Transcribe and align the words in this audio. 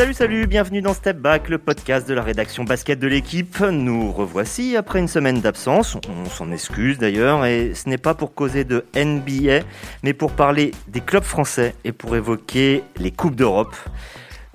Salut, 0.00 0.14
salut, 0.14 0.46
bienvenue 0.46 0.80
dans 0.80 0.94
Step 0.94 1.18
Back, 1.18 1.50
le 1.50 1.58
podcast 1.58 2.08
de 2.08 2.14
la 2.14 2.22
rédaction 2.22 2.64
basket 2.64 2.98
de 2.98 3.06
l'équipe. 3.06 3.60
Nous 3.60 4.10
revoici 4.10 4.74
après 4.74 4.98
une 4.98 5.08
semaine 5.08 5.42
d'absence, 5.42 5.98
on 6.08 6.24
s'en 6.24 6.50
excuse 6.52 6.96
d'ailleurs, 6.96 7.44
et 7.44 7.74
ce 7.74 7.86
n'est 7.86 7.98
pas 7.98 8.14
pour 8.14 8.32
causer 8.32 8.64
de 8.64 8.86
NBA, 8.96 9.62
mais 10.02 10.14
pour 10.14 10.32
parler 10.32 10.70
des 10.88 11.02
clubs 11.02 11.22
français 11.22 11.74
et 11.84 11.92
pour 11.92 12.16
évoquer 12.16 12.82
les 12.96 13.10
Coupes 13.10 13.36
d'Europe. 13.36 13.76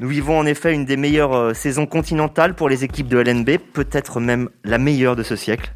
Nous 0.01 0.07
vivons 0.07 0.39
en 0.39 0.47
effet 0.47 0.73
une 0.73 0.83
des 0.83 0.97
meilleures 0.97 1.35
euh, 1.35 1.53
saisons 1.53 1.85
continentales 1.85 2.55
pour 2.55 2.67
les 2.67 2.83
équipes 2.83 3.07
de 3.07 3.19
LNB, 3.19 3.59
peut-être 3.71 4.19
même 4.19 4.49
la 4.63 4.79
meilleure 4.79 5.15
de 5.15 5.21
ce 5.21 5.35
siècle. 5.35 5.75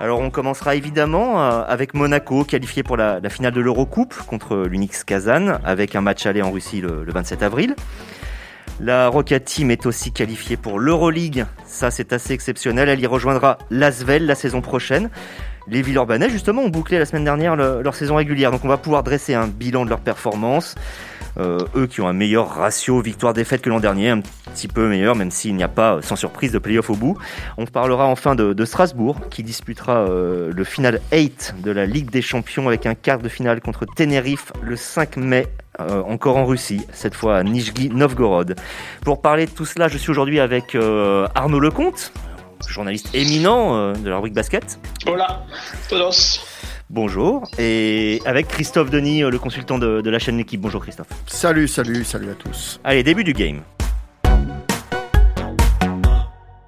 Alors 0.00 0.18
on 0.18 0.30
commencera 0.30 0.74
évidemment 0.74 1.40
euh, 1.40 1.62
avec 1.68 1.94
Monaco, 1.94 2.42
qualifié 2.42 2.82
pour 2.82 2.96
la, 2.96 3.20
finale 3.30 3.52
de 3.52 3.60
l'Eurocoupe 3.60 4.16
contre 4.26 4.56
l'Unix 4.66 5.04
Kazan, 5.04 5.60
avec 5.62 5.94
un 5.94 6.00
match 6.00 6.26
aller 6.26 6.42
en 6.42 6.50
Russie 6.50 6.80
le, 6.80 7.06
27 7.06 7.44
avril. 7.44 7.76
La 8.80 9.08
Rocket 9.08 9.44
Team 9.44 9.70
est 9.70 9.86
aussi 9.86 10.12
qualifiée 10.12 10.56
pour 10.56 10.80
l'Euroleague, 10.80 11.46
ça 11.64 11.90
c'est 11.90 12.12
assez 12.12 12.34
exceptionnel, 12.34 12.88
elle 12.88 13.00
y 13.00 13.06
rejoindra 13.06 13.58
l'Asvel 13.70 14.26
la 14.26 14.34
saison 14.34 14.60
prochaine. 14.60 15.10
Les 15.68 15.80
Villeurbanais 15.80 16.28
justement 16.28 16.62
ont 16.62 16.68
bouclé 16.68 16.98
la 16.98 17.06
semaine 17.06 17.24
dernière 17.24 17.56
leur 17.56 17.94
saison 17.94 18.16
régulière, 18.16 18.50
donc 18.50 18.64
on 18.64 18.68
va 18.68 18.76
pouvoir 18.76 19.02
dresser 19.02 19.34
un 19.34 19.46
bilan 19.46 19.84
de 19.84 19.90
leur 19.90 20.00
performance. 20.00 20.74
Euh, 21.36 21.58
eux 21.74 21.86
qui 21.86 22.00
ont 22.00 22.06
un 22.06 22.12
meilleur 22.12 22.48
ratio 22.48 23.00
victoire-défaite 23.00 23.60
que 23.60 23.70
l'an 23.70 23.80
dernier, 23.80 24.10
un 24.10 24.20
petit 24.20 24.68
peu 24.68 24.88
meilleur, 24.88 25.16
même 25.16 25.30
s'il 25.30 25.56
n'y 25.56 25.64
a 25.64 25.68
pas, 25.68 26.00
sans 26.00 26.14
surprise, 26.16 26.52
de 26.52 26.58
playoff 26.58 26.90
au 26.90 26.94
bout. 26.94 27.18
On 27.56 27.66
parlera 27.66 28.06
enfin 28.06 28.36
de, 28.36 28.64
Strasbourg, 28.64 29.20
qui 29.30 29.42
disputera 29.42 30.08
euh, 30.08 30.52
le 30.54 30.64
final 30.64 31.00
8 31.12 31.56
de 31.62 31.70
la 31.72 31.86
Ligue 31.86 32.10
des 32.10 32.22
Champions 32.22 32.68
avec 32.68 32.86
un 32.86 32.94
quart 32.94 33.18
de 33.18 33.28
finale 33.28 33.60
contre 33.60 33.84
Tenerife 33.84 34.52
le 34.62 34.76
5 34.76 35.16
mai 35.16 35.48
euh, 35.80 36.02
encore 36.02 36.36
en 36.36 36.44
Russie, 36.44 36.86
cette 36.92 37.14
fois 37.14 37.38
à 37.38 37.42
Nijgi 37.42 37.90
Novgorod. 37.90 38.56
Pour 39.02 39.20
parler 39.20 39.46
de 39.46 39.50
tout 39.50 39.64
cela, 39.64 39.88
je 39.88 39.98
suis 39.98 40.10
aujourd'hui 40.10 40.40
avec 40.40 40.76
Arnaud 41.34 41.60
Lecomte, 41.60 42.12
journaliste 42.66 43.14
éminent 43.14 43.92
de 43.92 44.08
la 44.08 44.16
rubrique 44.16 44.34
basket. 44.34 44.78
Hola, 45.06 45.44
todos. 45.88 46.40
Bonjour. 46.90 47.48
Et 47.58 48.20
avec 48.24 48.48
Christophe 48.48 48.90
Denis, 48.90 49.22
le 49.22 49.38
consultant 49.38 49.78
de, 49.78 50.08
la 50.08 50.18
chaîne 50.18 50.36
L'équipe. 50.36 50.60
Bonjour 50.60 50.82
Christophe. 50.82 51.08
Salut, 51.26 51.66
salut, 51.66 52.04
salut 52.04 52.30
à 52.30 52.34
tous. 52.34 52.80
Allez, 52.84 53.02
début 53.02 53.24
du 53.24 53.32
game. 53.32 53.62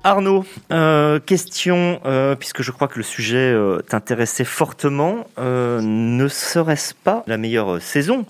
Arnaud, 0.07 0.45
euh, 0.71 1.19
question, 1.19 2.01
euh, 2.05 2.37
puisque 2.37 2.63
je 2.63 2.71
crois 2.71 2.87
que 2.87 2.97
le 2.97 3.03
sujet 3.03 3.39
euh, 3.39 3.81
t'intéressait 3.81 4.45
fortement, 4.45 5.27
ne 5.37 6.29
serait-ce 6.29 6.95
pas 6.95 7.25
la 7.27 7.37
meilleure 7.37 7.83
saison 7.83 8.25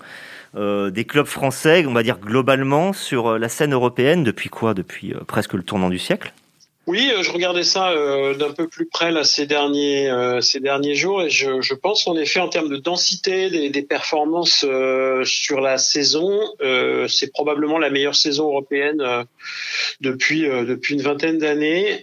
des 0.55 1.05
clubs 1.05 1.25
français, 1.25 1.85
on 1.87 1.93
va 1.93 2.03
dire 2.03 2.19
globalement, 2.19 2.93
sur 2.93 3.37
la 3.37 3.49
scène 3.49 3.73
européenne 3.73 4.23
depuis 4.23 4.49
quoi? 4.49 4.73
Depuis 4.73 5.13
presque 5.27 5.53
le 5.53 5.63
tournant 5.63 5.89
du 5.89 5.99
siècle? 5.99 6.33
Oui, 6.87 7.11
euh, 7.13 7.21
je 7.21 7.31
regardais 7.31 7.63
ça 7.63 7.91
euh, 7.91 8.33
d'un 8.33 8.53
peu 8.53 8.69
plus 8.69 8.85
près 8.85 9.11
là 9.11 9.25
ces 9.25 9.45
derniers 9.45 10.09
euh, 10.09 10.39
ces 10.39 10.61
derniers 10.61 10.95
jours 10.95 11.21
et 11.21 11.29
je, 11.29 11.59
je 11.59 11.73
pense 11.73 12.07
en 12.07 12.15
effet 12.15 12.39
en 12.39 12.47
termes 12.47 12.69
de 12.69 12.77
densité 12.77 13.49
des, 13.49 13.69
des 13.69 13.81
performances 13.81 14.65
sur 15.25 15.59
la 15.59 15.77
saison, 15.77 16.39
c'est 17.09 17.31
probablement 17.33 17.77
la 17.77 17.89
meilleure 17.89 18.15
saison 18.15 18.47
européenne 18.47 19.03
depuis 19.99 20.41
depuis 20.43 20.93
une 20.93 21.01
vingtaine 21.01 21.37
d'années, 21.39 22.01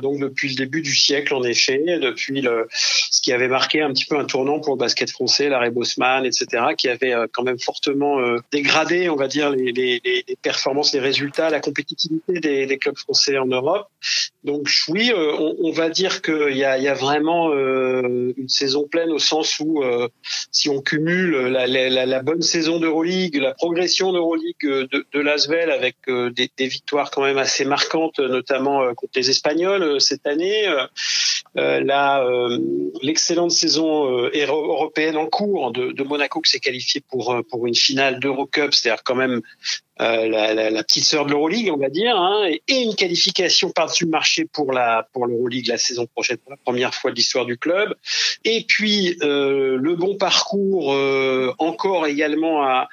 donc 0.00 0.18
depuis 0.18 0.48
le 0.48 0.54
début 0.54 0.80
du 0.80 0.94
siècle 0.94 1.34
en 1.34 1.42
effet, 1.42 1.98
depuis 2.00 2.40
le 2.40 2.68
ce 2.70 3.20
qui 3.20 3.32
avait 3.32 3.48
marqué 3.48 3.82
un 3.82 3.92
petit 3.92 4.06
peu 4.06 4.18
un 4.18 4.24
tournant 4.24 4.60
pour 4.60 4.74
le 4.74 4.78
basket 4.78 5.10
français, 5.10 5.48
l'arrêt 5.48 5.70
Bosman, 5.70 6.24
etc., 6.24 6.46
qui 6.76 6.88
avait 6.88 7.14
quand 7.32 7.42
même 7.42 7.58
fortement 7.58 8.18
dégradé, 8.50 9.08
on 9.08 9.16
va 9.16 9.28
dire 9.28 9.50
les, 9.50 9.72
les, 9.72 10.00
les 10.04 10.36
performances, 10.40 10.94
les 10.94 11.00
résultats, 11.00 11.50
la 11.50 11.60
compétitivité 11.60 12.40
des, 12.40 12.66
des 12.66 12.78
clubs 12.78 12.96
français 12.96 13.36
en 13.38 13.46
Europe. 13.46 13.88
Donc 14.46 14.68
oui, 14.88 15.10
euh, 15.12 15.32
on, 15.58 15.72
va 15.72 15.88
dire 15.88 16.22
qu'il 16.22 16.56
y 16.56 16.64
a, 16.64 16.94
vraiment 16.94 17.50
euh, 17.50 18.32
une 18.36 18.48
saison 18.48 18.86
pleine 18.86 19.10
au 19.10 19.18
sens 19.18 19.58
où 19.58 19.82
euh, 19.82 20.08
si 20.52 20.68
on 20.68 20.80
cumule 20.80 21.32
la, 21.48 22.22
bonne 22.22 22.42
saison 22.42 22.78
d'Euroleague, 22.78 23.36
la 23.36 23.54
progression 23.54 24.12
d'Euroleague 24.12 24.54
de, 24.62 25.04
de 25.12 25.20
l'Asvel 25.20 25.72
avec 25.72 25.96
des, 26.06 26.50
victoires 26.58 27.10
quand 27.10 27.22
même 27.22 27.38
assez 27.38 27.64
marquantes, 27.64 28.20
notamment 28.20 28.94
contre 28.94 29.14
les 29.16 29.30
Espagnols 29.30 30.00
cette 30.00 30.26
année, 30.26 30.72
l'excellente 33.02 33.50
saison 33.50 34.28
européenne 34.32 35.16
en 35.16 35.26
cours 35.26 35.72
de, 35.72 35.90
de 35.90 36.02
Monaco 36.04 36.40
qui 36.40 36.52
s'est 36.52 36.60
qualifié 36.60 37.00
pour 37.00 37.36
pour 37.50 37.66
une 37.66 37.74
finale 37.74 38.20
d'Eurocup, 38.20 38.72
c'est-à-dire 38.72 39.02
quand 39.02 39.16
même 39.16 39.42
euh, 40.00 40.28
la, 40.28 40.52
la, 40.52 40.68
la, 40.68 40.82
petite 40.84 41.04
sœur 41.04 41.24
de 41.24 41.30
l'Euroleague, 41.30 41.70
on 41.72 41.78
va 41.78 41.88
dire, 41.88 42.16
hein, 42.16 42.46
et, 42.68 42.82
une 42.82 42.94
qualification 42.94 43.70
par-dessus 43.70 44.04
le 44.04 44.10
marché 44.10 44.44
pour 44.44 44.72
la 44.72 45.08
pour 45.14 45.26
l'Euroleague 45.26 45.68
la 45.68 45.78
saison 45.78 46.06
prochaine, 46.06 46.36
pour 46.36 46.50
la 46.50 46.58
première 46.58 46.94
fois 46.94 47.10
de 47.10 47.16
l'histoire 47.16 47.46
du 47.46 47.56
club. 47.56 47.94
Et 48.44 48.64
puis 48.68 49.16
euh, 49.22 49.78
le 49.80 49.96
bon 49.96 50.16
parcours 50.18 50.92
euh, 50.92 51.54
encore 51.58 52.06
également 52.06 52.62
à, 52.62 52.88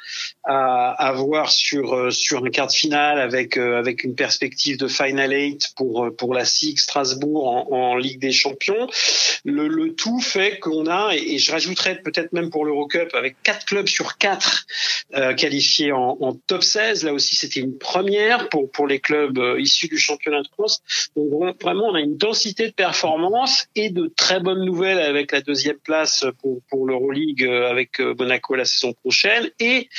à, 0.46 0.92
à 0.92 1.12
voir 1.12 1.52
sur 1.52 1.94
euh, 1.94 2.10
sur 2.10 2.46
un 2.46 2.50
quart 2.50 2.68
de 2.68 2.72
finale 2.72 3.20
avec 3.20 3.58
avec 3.58 4.06
une 4.06 4.16
perspective 4.16 4.78
de 4.78 4.88
final 4.88 5.34
eight 5.34 5.74
pour 5.76 6.10
pour 6.18 6.34
la 6.34 6.46
SIG 6.46 6.80
Strasbourg 6.80 7.48
en, 7.48 7.68
en 7.76 7.98
Ligue 7.98 8.20
des 8.20 8.32
Champions. 8.32 8.88
Le, 9.44 9.68
le 9.68 9.94
tout 9.94 10.22
fait 10.22 10.58
qu'on 10.60 10.88
a, 10.88 11.12
et, 11.16 11.38
je 11.38 11.52
rajouterais 11.52 12.00
peut-être 12.02 12.32
même 12.32 12.50
pour 12.50 12.64
l'Eurocup, 12.64 13.14
avec 13.14 13.36
quatre 13.44 13.66
clubs 13.66 13.88
sur 13.88 14.18
quatre 14.18 14.66
qualifiés 15.36 15.92
en, 15.92 16.18
en 16.22 16.34
top 16.34 16.64
16 16.64 16.93
Là 17.02 17.14
aussi, 17.14 17.36
c'était 17.36 17.60
une 17.60 17.78
première 17.78 18.50
pour, 18.50 18.70
pour 18.70 18.88
les 18.88 19.00
clubs 19.00 19.38
euh, 19.40 19.60
issus 19.60 19.88
du 19.88 19.98
championnat 19.98 20.44
de 20.44 20.48
France. 20.48 20.82
Donc 21.16 21.30
vraiment, 21.62 21.88
on 21.88 21.96
a 21.96 22.00
une 22.02 22.18
densité 22.18 22.68
de 22.68 22.74
performance 22.74 23.68
et 23.76 23.90
de 23.90 24.12
très 24.16 24.40
bonnes 24.40 24.64
nouvelles 24.64 25.00
avec 25.00 25.32
la 25.32 25.42
deuxième 25.42 25.78
place 25.78 26.26
pour, 26.42 26.62
pour 26.70 26.86
l'Euroleague 26.86 27.44
euh, 27.44 27.70
avec 27.70 28.00
euh, 28.00 28.14
Monaco 28.18 28.56
la 28.56 28.66
saison 28.66 28.94
prochaine 28.94 29.50
et 29.60 29.90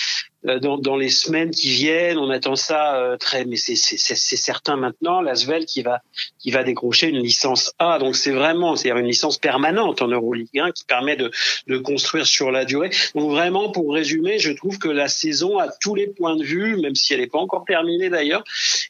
dans, 0.45 0.79
dans, 0.79 0.97
les 0.97 1.09
semaines 1.09 1.51
qui 1.51 1.71
viennent. 1.71 2.19
On 2.19 2.31
attend 2.31 2.57
ça 2.57 2.97
euh, 2.97 3.17
très, 3.17 3.45
mais 3.45 3.57
c'est 3.57 3.77
certain 3.77 4.77
maintenant. 4.77 5.21
L'Asvel 5.21 5.67
qui 5.67 5.83
va 5.83 6.01
qui 6.39 6.51
va 6.51 6.63
décrocher 6.63 7.09
une 7.09 7.19
licence 7.19 7.73
A. 7.79 7.99
Donc 7.99 8.17
c'est 8.17 8.31
vraiment, 8.31 8.77
c'est 8.77 8.91
une 8.91 9.07
licence 9.07 9.39
permanente 9.39 10.03
en 10.03 10.09
Euroligue 10.09 10.59
1 10.59 10.73
qui 10.73 10.85
permet 10.85 11.17
de, 11.17 11.31
de 11.67 11.79
construire 11.79 12.27
sur 12.27 12.51
la 12.51 12.65
durée. 12.65 12.91
Donc 13.15 13.31
vraiment, 13.31 13.71
pour 13.71 13.93
résumer, 13.93 14.39
je 14.39 14.53
trouve 14.53 14.79
que 14.79 14.89
la 14.89 15.09
saison, 15.09 15.59
à 15.59 15.69
tous 15.81 15.95
les 15.95 16.07
points 16.07 16.37
de 16.37 16.45
vue, 16.45 16.77
même 16.77 16.95
si 16.95 17.15
elle 17.15 17.21
n'est 17.21 17.27
pas 17.27 17.39
encore 17.39 17.65
terminée 17.65 18.11
d'ailleurs, 18.11 18.45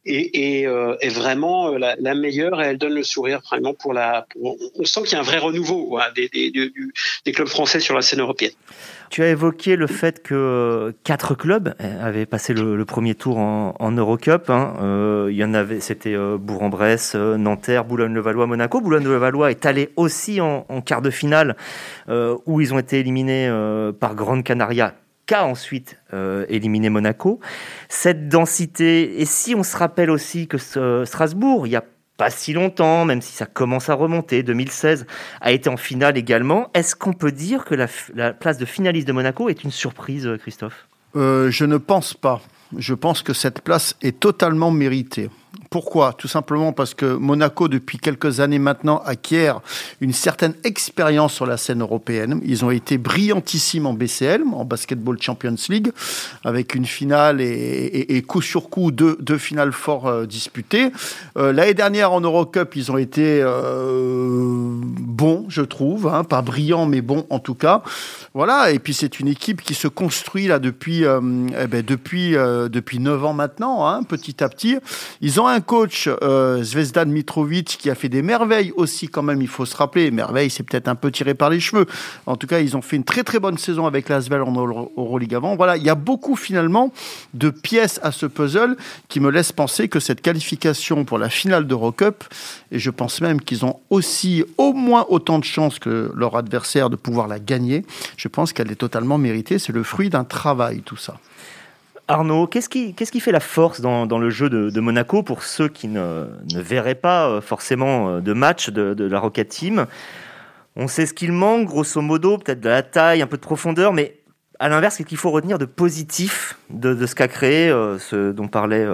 est, 0.06 0.30
est, 0.34 0.66
euh, 0.66 0.96
vraiment 1.10 1.70
la, 1.76 1.96
la, 1.98 2.14
meilleure 2.14 2.62
et 2.62 2.66
elle 2.66 2.78
donne 2.78 2.94
le 2.94 3.02
sourire 3.02 3.40
vraiment 3.40 3.74
pour 3.74 3.92
la. 3.92 4.26
On 4.42 4.84
sent 4.84 5.02
qu'il 5.02 5.12
y 5.12 5.16
a 5.16 5.20
un 5.20 5.22
vrai 5.22 5.38
renouveau 5.38 5.98
des, 6.14 6.28
des, 6.28 7.32
clubs 7.32 7.48
français 7.48 7.80
sur 7.80 7.94
la 7.94 8.02
scène 8.02 8.20
européenne. 8.20 8.52
Tu 9.10 9.22
as 9.22 9.28
évoqué 9.28 9.76
le 9.76 9.86
fait 9.86 10.22
que 10.22 10.92
quatre 11.04 11.34
clubs 11.34 11.74
avaient 11.78 12.26
passé 12.26 12.54
le, 12.54 12.84
premier 12.84 13.14
tour 13.14 13.38
en, 13.38 13.92
Eurocup. 13.92 14.50
Hein. 14.50 14.74
Euh, 14.80 15.28
il 15.30 15.36
y 15.36 15.44
en 15.44 15.54
avait, 15.54 15.80
c'était 15.80 16.14
euh, 16.14 16.36
Bourg-en-Bresse, 16.38 17.12
euh, 17.14 17.36
Nanterre, 17.36 17.84
Boulogne-le-Valois, 17.84 18.46
Monaco. 18.46 18.80
Boulogne-le-Valois 18.80 19.50
est 19.50 19.66
allé 19.66 19.90
aussi 19.96 20.40
en, 20.40 20.66
en 20.68 20.80
quart 20.80 21.02
de 21.02 21.10
finale 21.10 21.56
où 22.46 22.60
ils 22.60 22.74
ont 22.74 22.78
été 22.78 22.98
éliminés 22.98 23.50
par 24.00 24.14
Grande 24.14 24.44
Canaria 24.44 24.94
qu'a 25.26 25.44
ensuite 25.44 25.98
éliminé 26.48 26.90
Monaco. 26.90 27.40
Cette 27.88 28.28
densité, 28.28 29.20
et 29.20 29.24
si 29.24 29.54
on 29.54 29.62
se 29.62 29.76
rappelle 29.76 30.10
aussi 30.10 30.46
que 30.46 30.58
Strasbourg, 31.04 31.66
il 31.66 31.70
y 31.70 31.76
a 31.76 31.84
pas 32.16 32.30
si 32.30 32.52
longtemps, 32.52 33.04
même 33.04 33.20
si 33.20 33.32
ça 33.32 33.46
commence 33.46 33.88
à 33.88 33.94
remonter, 33.94 34.42
2016 34.42 35.06
a 35.40 35.52
été 35.52 35.68
en 35.68 35.76
finale 35.76 36.16
également. 36.16 36.70
Est-ce 36.74 36.94
qu'on 36.94 37.12
peut 37.12 37.32
dire 37.32 37.64
que 37.64 37.74
la, 37.74 38.32
place 38.32 38.58
de 38.58 38.64
finaliste 38.64 39.08
de 39.08 39.12
Monaco 39.12 39.48
est 39.48 39.64
une 39.64 39.72
surprise, 39.72 40.28
Christophe? 40.40 40.86
Euh, 41.16 41.50
Je 41.50 41.64
ne 41.64 41.76
pense 41.76 42.14
pas. 42.14 42.40
Je 42.76 42.94
pense 42.94 43.22
que 43.22 43.32
cette 43.32 43.60
place 43.60 43.96
est 44.02 44.18
totalement 44.18 44.70
méritée. 44.70 45.30
Pourquoi? 45.74 46.12
Tout 46.12 46.28
simplement 46.28 46.72
parce 46.72 46.94
que 46.94 47.16
Monaco, 47.16 47.66
depuis 47.66 47.98
quelques 47.98 48.38
années 48.38 48.60
maintenant, 48.60 49.02
acquiert 49.04 49.60
une 50.00 50.12
certaine 50.12 50.54
expérience 50.62 51.34
sur 51.34 51.46
la 51.46 51.56
scène 51.56 51.80
européenne. 51.80 52.40
Ils 52.44 52.64
ont 52.64 52.70
été 52.70 52.96
brillantissimes 52.96 53.86
en 53.86 53.92
BCL, 53.92 54.44
en 54.52 54.64
Basketball 54.64 55.20
Champions 55.20 55.56
League, 55.68 55.90
avec 56.44 56.76
une 56.76 56.86
finale 56.86 57.40
et, 57.40 58.22
coup 58.22 58.40
sur 58.40 58.70
coup 58.70 58.92
deux, 58.92 59.16
deux 59.18 59.36
finales 59.36 59.72
fort 59.72 60.06
euh, 60.06 60.26
disputées. 60.26 60.92
Euh, 61.36 61.52
l'année 61.52 61.74
dernière 61.74 62.12
en 62.12 62.20
Eurocup, 62.20 62.76
ils 62.76 62.92
ont 62.92 62.98
été 62.98 63.40
euh, 63.42 64.78
bons, 64.80 65.46
je 65.48 65.62
trouve, 65.62 66.06
hein, 66.06 66.22
pas 66.22 66.40
brillants 66.40 66.86
mais 66.86 67.00
bons 67.00 67.26
en 67.30 67.40
tout 67.40 67.56
cas. 67.56 67.82
Voilà. 68.32 68.70
Et 68.70 68.78
puis 68.78 68.94
c'est 68.94 69.18
une 69.18 69.26
équipe 69.26 69.60
qui 69.60 69.74
se 69.74 69.88
construit 69.88 70.46
là 70.46 70.60
depuis 70.60 71.02
eh 71.02 71.66
ben, 71.66 71.82
depuis 71.84 72.34
depuis 72.34 73.00
9 73.00 73.24
ans 73.24 73.32
maintenant, 73.32 73.88
hein, 73.88 74.04
petit 74.04 74.44
à 74.44 74.48
petit. 74.48 74.76
Ils 75.20 75.40
ont 75.40 75.48
un 75.48 75.63
coach, 75.64 76.08
Zvezdan 76.62 77.06
Mitrovic, 77.06 77.76
qui 77.80 77.90
a 77.90 77.94
fait 77.94 78.08
des 78.08 78.22
merveilles 78.22 78.72
aussi 78.76 79.08
quand 79.08 79.22
même, 79.22 79.42
il 79.42 79.48
faut 79.48 79.66
se 79.66 79.76
rappeler. 79.76 80.10
Merveille, 80.10 80.50
c'est 80.50 80.62
peut-être 80.62 80.88
un 80.88 80.94
peu 80.94 81.10
tiré 81.10 81.34
par 81.34 81.50
les 81.50 81.60
cheveux. 81.60 81.86
En 82.26 82.36
tout 82.36 82.46
cas, 82.46 82.60
ils 82.60 82.76
ont 82.76 82.82
fait 82.82 82.96
une 82.96 83.04
très 83.04 83.24
très 83.24 83.38
bonne 83.38 83.58
saison 83.58 83.86
avec 83.86 84.08
l'Asvel 84.08 84.42
en 84.42 84.52
Euroleague 84.52 85.34
avant. 85.34 85.56
Voilà, 85.56 85.76
il 85.76 85.82
y 85.82 85.90
a 85.90 85.94
beaucoup 85.94 86.36
finalement 86.36 86.92
de 87.34 87.50
pièces 87.50 87.98
à 88.02 88.12
ce 88.12 88.26
puzzle 88.26 88.76
qui 89.08 89.20
me 89.20 89.30
laissent 89.30 89.52
penser 89.52 89.88
que 89.88 90.00
cette 90.00 90.20
qualification 90.20 91.04
pour 91.04 91.18
la 91.18 91.28
finale 91.28 91.66
d'Eurocup, 91.66 92.24
et 92.70 92.78
je 92.78 92.90
pense 92.90 93.20
même 93.20 93.40
qu'ils 93.40 93.64
ont 93.64 93.80
aussi 93.90 94.44
au 94.58 94.72
moins 94.72 95.06
autant 95.08 95.38
de 95.38 95.44
chances 95.44 95.78
que 95.78 96.12
leur 96.14 96.36
adversaire 96.36 96.90
de 96.90 96.96
pouvoir 96.96 97.28
la 97.28 97.38
gagner, 97.38 97.84
je 98.16 98.28
pense 98.28 98.52
qu'elle 98.52 98.70
est 98.70 98.76
totalement 98.76 99.18
méritée. 99.18 99.58
C'est 99.58 99.72
le 99.72 99.82
fruit 99.82 100.10
d'un 100.10 100.24
travail, 100.24 100.82
tout 100.84 100.96
ça. 100.96 101.18
Arnaud, 102.06 102.46
qu'est-ce 102.46 102.68
qui, 102.68 103.20
fait 103.20 103.32
la 103.32 103.40
force 103.40 103.80
dans, 103.80 104.18
le 104.18 104.30
jeu 104.30 104.50
de, 104.50 104.80
Monaco 104.80 105.22
pour 105.22 105.42
ceux 105.42 105.68
qui 105.68 105.88
ne, 105.88 106.26
verraient 106.54 106.94
pas 106.94 107.28
euh, 107.28 107.40
forcément 107.40 108.08
euh, 108.08 108.20
de 108.20 108.32
match 108.32 108.70
de, 108.70 109.04
la 109.04 109.18
Rocket 109.18 109.48
Team? 109.48 109.86
On 110.76 110.88
sait 110.88 111.06
ce 111.06 111.14
qu'il 111.14 111.32
manque, 111.32 111.66
grosso 111.66 112.00
modo, 112.00 112.36
peut-être 112.36 112.60
de 112.60 112.68
la 112.68 112.82
taille, 112.82 113.22
un 113.22 113.26
peu 113.26 113.36
de 113.36 113.42
profondeur, 113.42 113.92
mais 113.92 114.18
à 114.58 114.68
l'inverse, 114.68 114.96
qu'est-ce 114.96 115.08
qu'il 115.08 115.18
faut 115.18 115.30
retenir 115.30 115.58
de 115.58 115.64
positif 115.64 116.58
de, 116.68 117.06
ce 117.06 117.14
qu'a 117.14 117.28
créé, 117.28 117.70
euh, 117.70 117.98
ce 117.98 118.32
dont 118.32 118.48
parlait 118.48 118.86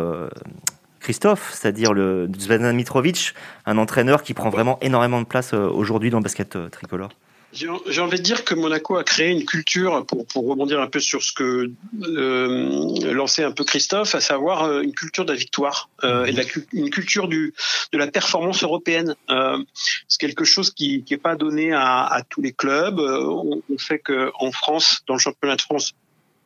Christophe, 1.00 1.50
c'est-à-dire 1.52 1.92
le 1.94 2.28
Mitrovic, 2.72 3.34
un 3.66 3.78
entraîneur 3.78 4.22
qui 4.22 4.34
prend 4.34 4.50
vraiment 4.50 4.78
énormément 4.82 5.20
de 5.20 5.26
place 5.26 5.52
aujourd'hui 5.54 6.10
dans 6.10 6.18
le 6.18 6.22
basket 6.22 6.70
tricolore? 6.70 7.10
J'ai 7.52 8.00
envie 8.00 8.18
de 8.18 8.22
dire 8.22 8.44
que 8.44 8.54
Monaco 8.54 8.96
a 8.96 9.04
créé 9.04 9.30
une 9.30 9.44
culture, 9.44 10.06
pour, 10.06 10.24
pour 10.26 10.46
rebondir 10.46 10.80
un 10.80 10.86
peu 10.86 11.00
sur 11.00 11.22
ce 11.22 11.32
que 11.32 11.70
euh, 12.02 13.12
lançait 13.12 13.42
un 13.42 13.50
peu 13.50 13.64
Christophe, 13.64 14.14
à 14.14 14.20
savoir 14.20 14.64
euh, 14.64 14.82
une 14.82 14.92
culture 14.92 15.24
de 15.24 15.32
la 15.32 15.38
victoire 15.38 15.90
euh, 16.04 16.24
et 16.26 16.32
de 16.32 16.36
la, 16.36 16.44
une 16.72 16.90
culture 16.90 17.26
du, 17.26 17.52
de 17.92 17.98
la 17.98 18.06
performance 18.06 18.62
européenne. 18.62 19.16
Euh, 19.30 19.58
c'est 20.06 20.20
quelque 20.20 20.44
chose 20.44 20.70
qui 20.70 21.04
n'est 21.10 21.18
pas 21.18 21.34
donné 21.34 21.72
à, 21.72 22.04
à, 22.04 22.22
tous 22.22 22.40
les 22.40 22.52
clubs. 22.52 23.00
Euh, 23.00 23.24
on, 23.24 23.62
on 23.68 23.78
sait 23.78 23.98
qu'en 23.98 24.52
France, 24.52 25.02
dans 25.08 25.14
le 25.14 25.20
championnat 25.20 25.56
de 25.56 25.62
France, 25.62 25.94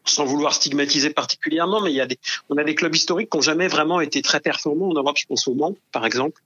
sans 0.04 0.24
vouloir 0.24 0.54
stigmatiser 0.54 1.10
particulièrement, 1.10 1.80
mais 1.80 1.90
il 1.90 1.96
y 1.96 2.00
a 2.00 2.06
des, 2.06 2.18
on 2.48 2.56
a 2.56 2.64
des 2.64 2.74
clubs 2.74 2.94
historiques 2.94 3.30
qui 3.30 3.36
n'ont 3.36 3.42
jamais 3.42 3.68
vraiment 3.68 4.00
été 4.00 4.22
très 4.22 4.40
performants 4.40 4.88
en 4.88 4.94
Europe. 4.94 5.16
Je 5.16 5.26
pense 5.26 5.48
au 5.48 5.54
Mans, 5.54 5.74
par 5.92 6.04
exemple, 6.06 6.40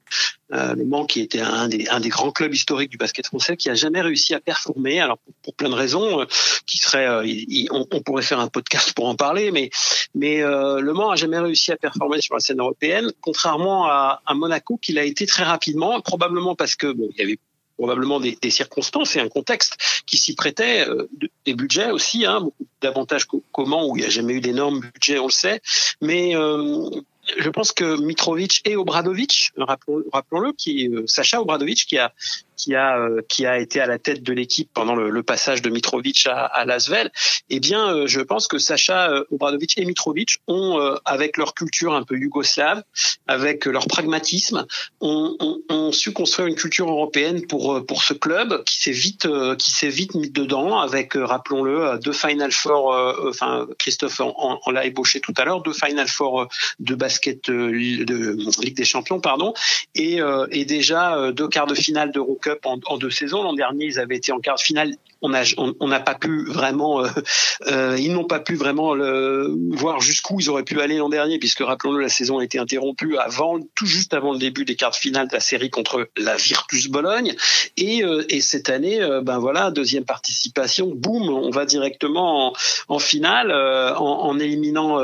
euh, 0.53 0.75
le 0.75 0.85
Mans 0.85 1.07
qui 1.07 1.21
était 1.21 1.41
un 1.41 1.69
des, 1.69 1.89
un 1.89 2.01
des 2.01 2.09
grands 2.09 2.31
clubs 2.31 2.55
historiques 2.55 2.91
du 2.91 2.97
basket 2.97 3.27
français, 3.27 3.57
qui 3.57 3.69
a 3.69 3.75
jamais 3.75 4.01
réussi 4.01 4.35
à 4.35 4.41
performer. 4.41 5.01
Alors 5.01 5.19
pour, 5.43 5.55
plein 5.55 5.69
de 5.69 5.75
raisons, 5.75 6.21
euh, 6.21 6.25
qui 6.67 6.79
serait, 6.79 7.07
euh, 7.07 7.27
on, 7.71 7.87
on, 7.91 8.01
pourrait 8.01 8.23
faire 8.23 8.41
un 8.41 8.49
podcast 8.49 8.93
pour 8.93 9.07
en 9.07 9.17
parler, 9.17 9.51
mais 9.51 9.71
mais 10.15 10.43
euh, 10.43 10.81
le 10.81 10.93
Mans 10.93 11.11
a 11.11 11.17
jamais 11.17 11.39
réussi 11.39 11.73
à 11.73 11.77
performer 11.77 12.21
sur 12.21 12.35
la 12.35 12.41
scène 12.41 12.61
européenne, 12.61 13.13
contrairement 13.21 13.87
à, 13.87 14.23
à 14.25 14.35
Monaco, 14.35 14.77
qui 14.77 14.93
l'a 14.93 15.05
été 15.05 15.27
très 15.27 15.45
rapidement, 15.45 16.01
probablement 16.01 16.55
parce 16.55 16.77
que 16.77 16.93
bon, 16.93 17.09
il 17.13 17.19
y 17.19 17.23
avait 17.23 17.39
probablement 17.79 18.21
des, 18.21 18.37
des, 18.43 18.51
circonstances 18.51 19.17
et 19.17 19.21
un 19.21 19.29
contexte 19.29 19.77
qui 20.05 20.19
s'y 20.19 20.35
prêtait, 20.35 20.87
euh, 20.87 21.09
des 21.47 21.55
budgets 21.55 21.91
aussi, 21.91 22.27
hein, 22.27 22.51
davantage 22.83 23.27
Mans 23.57 23.89
où 23.89 23.97
il 23.97 24.01
n'y 24.01 24.07
a 24.07 24.11
jamais 24.11 24.35
eu 24.35 24.41
d'énormes 24.41 24.81
budgets, 24.81 25.19
on 25.19 25.27
le 25.27 25.33
sait, 25.33 25.61
mais 26.01 26.37
euh, 26.37 26.89
je 27.39 27.51
pense 27.51 27.73
que 27.73 28.01
Mitrovic 28.01 28.63
et 28.65 28.77
Obradovic, 28.77 29.53
rappelons-le, 29.57 30.53
qui 30.53 30.89
euh, 30.89 31.05
Sacha 31.07 31.41
Obradovic, 31.41 31.87
qui 31.87 31.99
a 31.99 32.13
qui 32.59 32.75
a 32.75 32.99
euh, 32.99 33.23
qui 33.29 33.47
a 33.47 33.59
été 33.59 33.81
à 33.81 33.87
la 33.87 33.99
tête 33.99 34.23
de 34.23 34.33
l'équipe 34.33 34.69
pendant 34.75 34.95
le, 34.95 35.09
le, 35.09 35.23
passage 35.23 35.63
de 35.63 35.71
Mitrovic 35.71 36.27
à, 36.27 36.45
à 36.45 36.65
Lasvel, 36.65 37.11
eh 37.51 37.61
bien, 37.61 37.95
euh, 37.95 38.07
je 38.07 38.21
pense 38.21 38.49
que 38.49 38.59
Sacha 38.59 39.11
euh, 39.11 39.25
Obradovic 39.31 39.79
et 39.79 39.85
Mitrovic 39.85 40.39
ont, 40.49 40.79
avec 41.05 41.37
leur 41.37 41.55
culture 41.55 41.95
un 41.95 42.03
peu 42.03 42.19
yougoslave, 42.19 42.83
avec 43.27 43.67
leur 43.67 43.87
pragmatisme, 43.87 44.67
ont, 45.01 45.37
ont, 45.41 45.61
ont 45.69 45.93
su 45.93 46.13
construire 46.13 46.49
une 46.49 46.57
culture 46.57 46.91
européenne 46.91 47.47
pour 47.47 47.85
pour 47.87 48.03
ce 48.03 48.15
club 48.15 48.65
qui 48.65 48.83
s'est 48.83 48.91
vite 48.91 49.29
qui 49.59 49.71
s'est 49.71 49.89
vite 49.89 50.15
mis 50.15 50.31
dedans, 50.31 50.81
avec 50.81 51.13
rappelons-le 51.15 51.99
deux 52.03 52.13
Final 52.13 52.51
Four, 52.51 52.97
enfin 53.29 53.69
Christophe 53.79 54.21
en, 54.21 54.61
en 54.65 54.71
l'a 54.71 54.85
ébauché 54.85 55.21
tout 55.21 55.35
à 55.37 55.45
l'heure, 55.45 55.63
deux 55.63 55.73
Final 55.73 56.09
Four 56.09 56.49
de 56.81 56.95
basket 56.95 57.51
de 57.51 57.67
Ligue 57.67 58.77
des 58.77 58.85
Champions, 58.85 59.21
pardon, 59.21 59.55
et, 59.95 60.19
et 60.51 60.65
déjà 60.65 61.31
deux 61.33 61.49
quarts 61.49 61.67
de 61.67 61.75
finale 61.75 62.11
en 62.65 62.99
deux 62.99 63.11
saisons. 63.11 63.43
L'an 63.43 63.53
dernier, 63.53 63.87
ils 63.87 63.99
avaient 64.01 64.17
été 64.17 64.33
en 64.33 64.41
quart 64.41 64.57
de 64.57 64.61
finale 64.61 64.95
on 65.21 65.31
n'a 65.31 65.43
on, 65.57 65.89
n'a 65.89 66.01
pas 66.01 66.15
pu 66.15 66.45
vraiment, 66.45 67.03
euh, 67.03 67.09
euh, 67.67 67.97
ils 67.99 68.13
n'ont 68.13 68.25
pas 68.25 68.39
pu 68.39 68.55
vraiment 68.55 68.95
le, 68.95 69.53
voir 69.73 70.01
jusqu'où 70.01 70.39
ils 70.41 70.49
auraient 70.49 70.63
pu 70.63 70.81
aller 70.81 70.99
l'an 70.99 71.09
dernier, 71.09 71.39
puisque 71.39 71.61
rappelons-le, 71.61 72.01
la 72.01 72.09
saison 72.09 72.39
a 72.39 72.45
été 72.45 72.59
interrompue 72.59 73.17
avant, 73.19 73.59
tout 73.75 73.87
juste 73.87 74.15
avant 74.15 74.33
le 74.33 74.39
début 74.39 74.65
des 74.65 74.77
quarts 74.77 74.93
de 74.93 74.97
finale 74.97 75.29
de 75.29 75.33
la 75.33 75.41
série 75.41 75.71
contre 75.71 76.09
la 76.17 76.37
Virtus 76.37 76.89
Bologne, 76.89 77.35
et, 77.77 78.05
euh, 78.05 78.25
et 78.29 78.41
cette 78.41 78.71
année, 78.71 79.01
euh, 79.01 79.21
ben 79.21 79.39
voilà, 79.39 79.71
deuxième 79.71 80.05
participation, 80.05 80.93
boum, 80.95 81.29
on 81.29 81.51
va 81.51 81.65
directement 81.65 82.49
en, 82.49 82.53
en 82.89 82.99
finale, 82.99 83.51
euh, 83.51 83.95
en, 83.97 84.29
en, 84.29 84.39
éliminant 84.39 84.99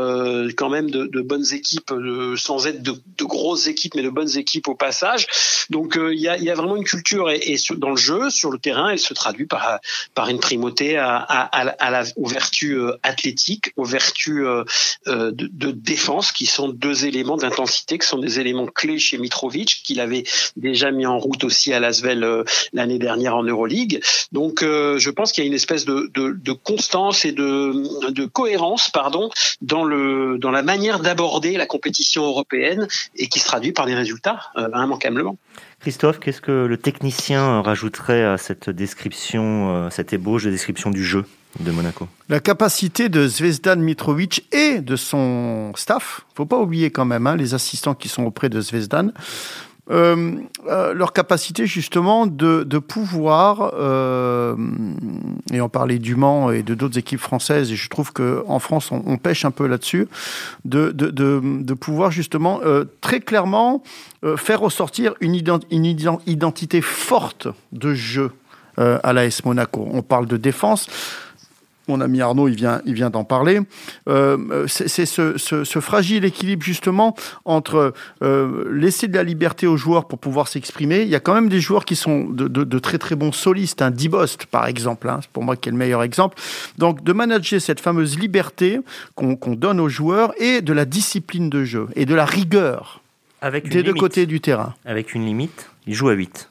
quand 0.57 0.69
même 0.69 0.91
de, 0.91 1.07
de 1.07 1.21
bonnes 1.21 1.53
équipes, 1.53 1.93
sans 2.37 2.67
être 2.67 2.83
de, 2.83 2.93
de, 3.19 3.25
grosses 3.25 3.67
équipes, 3.67 3.95
mais 3.97 4.03
de 4.03 4.11
bonnes 4.11 4.37
équipes 4.37 4.69
au 4.69 4.75
passage. 4.75 5.27
Donc 5.71 5.97
il 5.97 6.21
y 6.21 6.29
a, 6.29 6.39
y, 6.39 6.51
a, 6.51 6.55
vraiment 6.55 6.77
une 6.77 6.85
culture 6.85 7.31
et, 7.31 7.41
et 7.45 7.57
dans 7.77 7.91
le 7.91 7.97
jeu, 7.97 8.31
sur 8.31 8.51
le 8.51 8.59
terrain, 8.59 8.91
elle 8.91 8.99
se 8.99 9.15
traduit 9.15 9.47
par 9.47 9.81
par 10.15 10.29
une 10.29 10.39
primauté 10.39 10.99
aux 12.17 12.27
vertus 12.27 12.77
euh, 12.77 12.99
athlétiques, 13.03 13.73
aux 13.77 13.85
vertus 13.85 14.45
euh, 14.45 14.65
euh, 15.09 15.33
de, 15.33 15.71
défense, 15.71 16.33
qui 16.33 16.47
sont 16.47 16.69
deux 16.69 17.07
éléments 17.07 17.37
d'intensité, 17.37 17.99
qui 17.99 18.07
sont 18.07 18.19
des 18.19 18.41
éléments 18.41 18.67
clés 18.67 18.99
chez 18.99 19.19
Mitrovic, 19.19 19.83
qu'il 19.85 20.01
avait 20.01 20.25
déjà 20.57 20.91
mis 20.91 21.07
en 21.07 21.19
route 21.19 21.45
aussi 21.45 21.73
à 21.73 21.81
Lasvel 21.81 22.45
l'année 22.73 22.99
dernière 22.99 23.37
en 23.37 23.43
Euroleague. 23.43 24.03
Donc, 24.33 24.61
je 24.63 25.11
pense 25.11 25.33
qu'il 25.33 25.45
y 25.45 25.47
a 25.47 25.49
une 25.49 25.55
espèce 25.55 25.85
de, 25.85 26.53
constance 26.53 27.25
et 27.25 27.33
de, 27.33 28.27
cohérence, 28.27 28.91
pardon, 28.91 29.31
dans 29.61 29.85
la 29.85 30.63
manière 30.63 31.01
d'aborder 31.01 31.57
la 31.57 31.67
compétition 31.67 32.25
européenne 32.25 32.89
et 33.17 33.29
qui 33.29 33.41
se 33.41 33.47
traduit 33.47 33.73
par 33.73 33.87
des 33.87 33.95
résultats 33.95 34.51
immanquablement. 34.57 35.37
Christophe, 35.85 36.19
qu'est-ce 36.19 36.41
que 36.41 36.65
le 36.65 36.77
technicien 36.79 37.61
rajouterait 37.61 38.25
à 38.25 38.39
cette 38.39 38.71
description, 38.71 39.77
euh, 39.77 39.91
cette 39.95 40.13
ébauche 40.13 40.45
de 40.45 40.51
description 40.51 40.91
du 40.91 41.05
jeu 41.05 41.25
de 41.61 41.71
Monaco. 41.71 42.09
La 42.29 42.41
capacité 42.41 43.09
de 43.09 43.29
Zvezdan 43.29 43.77
Mitrovic 43.77 44.45
et 44.53 44.81
de 44.81 44.97
son 44.97 45.73
staff, 45.77 46.23
faut 46.35 46.47
pas 46.47 46.59
oublier 46.59 46.91
quand 46.91 47.05
même 47.05 47.29
hein, 47.29 47.37
les 47.37 47.55
assistants 47.55 47.95
qui 47.95 48.09
sont 48.09 48.25
auprès 48.25 48.49
de 48.49 48.61
Zvezdan, 48.61 49.13
euh, 49.91 50.37
euh, 50.67 50.95
leur 50.95 51.13
capacité 51.13 51.67
justement 51.67 52.27
de, 52.27 52.65
de 52.65 52.79
pouvoir, 52.79 53.73
euh, 53.75 54.57
et 55.53 55.61
on 55.61 55.69
parlait 55.69 55.99
du 55.99 56.17
Mans 56.17 56.51
et 56.51 56.63
de 56.63 56.75
d'autres 56.75 56.99
équipes 56.99 57.21
françaises, 57.21 57.71
et 57.71 57.77
je 57.77 57.89
trouve 57.89 58.13
qu'en 58.13 58.59
France 58.59 58.91
on, 58.91 59.17
pêche 59.19 59.45
un 59.45 59.51
peu 59.51 59.67
là-dessus, 59.67 60.09
de, 60.65 60.91
de, 60.91 61.11
de, 61.11 61.75
pouvoir 61.75 62.11
justement 62.11 62.61
très 63.03 63.21
clairement 63.21 63.83
faire 64.37 64.61
ressortir 64.61 65.15
une, 65.21 65.35
ident 65.35 65.61
une 65.71 65.85
identité 65.85 66.81
forte 66.81 67.49
de 67.73 67.93
jeu 67.93 68.33
à 68.79 69.13
l'AS 69.13 69.45
Monaco. 69.45 69.89
On 69.93 70.03
parle 70.03 70.27
de 70.27 70.37
défense 70.37 70.89
mon 71.89 72.01
ami 72.01 72.21
Arnaud, 72.21 72.49
il 72.49 72.57
vient, 72.57 72.81
il 72.87 72.95
vient 72.95 73.11
d'en 73.11 73.25
parler. 73.25 73.61
Euh, 74.09 74.67
c'est 74.67 75.07
ce, 75.07 75.37
ce, 75.37 75.65
ce, 75.65 75.81
fragile 75.81 76.25
équilibre 76.25 76.63
justement 76.63 77.15
entre 77.45 77.93
euh, 78.23 78.65
laisser 78.73 79.09
de 79.09 79.17
la 79.17 79.23
liberté 79.23 79.67
aux 79.67 79.77
joueurs 79.77 80.07
pour 80.07 80.19
pouvoir 80.19 80.49
s'exprimer. 80.49 81.03
Il 81.03 81.09
y 81.09 81.15
a 81.15 81.21
quand 81.21 81.35
même 81.35 81.49
des 81.49 81.61
joueurs 81.61 81.85
qui 81.85 81.97
sont 81.97 82.25
de, 82.25 82.49
de, 82.49 82.65
de 82.65 82.79
très 82.79 82.99
très 82.99 83.17
bons 83.17 83.33
solistes, 83.33 83.83
un 83.83 83.87
hein, 83.87 83.91
Dibost 83.91 84.47
par 84.47 84.67
exemple, 84.67 85.09
hein, 85.09 85.19
c'est 85.21 85.31
pour 85.31 85.43
moi 85.43 85.57
qui 85.57 85.69
est 85.69 85.73
le 85.73 85.79
meilleur 85.79 86.03
exemple. 86.03 86.39
Donc 86.79 87.05
de 87.05 87.13
manager 87.13 87.61
cette 87.61 87.81
fameuse 87.81 88.19
liberté 88.19 88.81
qu'on 89.15 89.37
qu 89.37 89.57
donne 89.57 89.81
aux 89.81 89.89
joueurs 89.89 90.33
et 90.41 90.63
de 90.63 90.73
la 90.73 90.85
discipline 90.85 91.51
de 91.51 91.65
jeu 91.65 91.89
et 91.97 92.07
de 92.07 92.15
la 92.15 92.25
rigueur 92.25 93.03
Avec 93.41 93.69
des 93.69 93.83
deux 93.83 93.95
côtés 93.95 94.27
du 94.27 94.41
terrain. 94.41 94.75
Avec 94.85 95.15
une 95.15 95.27
limite, 95.27 95.71
il 95.87 95.95
joue 95.95 96.09
à 96.09 96.15
8. 96.15 96.49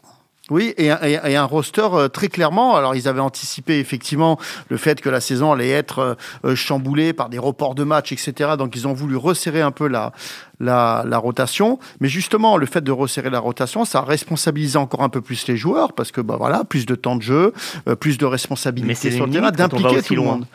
Oui, 0.50 0.74
et, 0.78 0.88
et, 0.88 1.20
et, 1.24 1.36
un 1.38 1.46
roster 1.46 1.88
euh, 1.94 2.10
très 2.10 2.28
clairement. 2.28 2.76
Alors, 2.76 2.96
ils 2.96 3.08
avaient 3.08 3.22
anticipé 3.22 3.80
effectivement 3.80 4.38
le 4.68 4.76
fait 4.76 5.00
que 5.00 5.08
la 5.10 5.22
saison 5.22 5.54
allait 5.54 5.70
être 5.70 6.00
euh, 6.00 6.16
euh, 6.44 6.56
chamboulée 6.56 7.14
par 7.14 7.30
des 7.30 7.38
reports 7.38 7.76
de 7.76 7.86
matchs, 7.86 8.12
etc. 8.12 8.52
Donc, 8.58 8.76
ils 8.76 8.86
ont 8.86 8.92
voulu 8.92 9.16
resserrer 9.16 9.62
un 9.62 9.72
peu 9.72 9.88
la, 9.88 10.12
la, 10.60 11.06
la, 11.08 11.18
rotation. 11.18 11.80
Mais 12.02 12.10
justement, 12.10 12.58
le 12.58 12.66
fait 12.66 12.82
de 12.82 12.92
resserrer 12.92 13.30
la 13.30 13.40
rotation, 13.40 13.86
ça 13.86 14.00
a 14.00 14.02
responsabilisé 14.02 14.78
encore 14.78 15.02
un 15.02 15.08
peu 15.08 15.22
plus 15.22 15.48
les 15.48 15.56
joueurs 15.56 15.94
parce 15.94 16.12
que, 16.12 16.20
bah 16.20 16.36
voilà, 16.38 16.66
plus 16.66 16.86
de 16.86 16.96
temps 16.96 17.16
de 17.16 17.22
jeu, 17.22 17.54
plus 18.02 18.18
de 18.18 18.26
responsabilité 18.26 19.12
sur 19.12 19.26
le 19.26 19.32
terrain, 19.32 19.52
d'impliquer 19.52 20.02
tout 20.02 20.16
le 20.16 20.24
monde. 20.24 20.46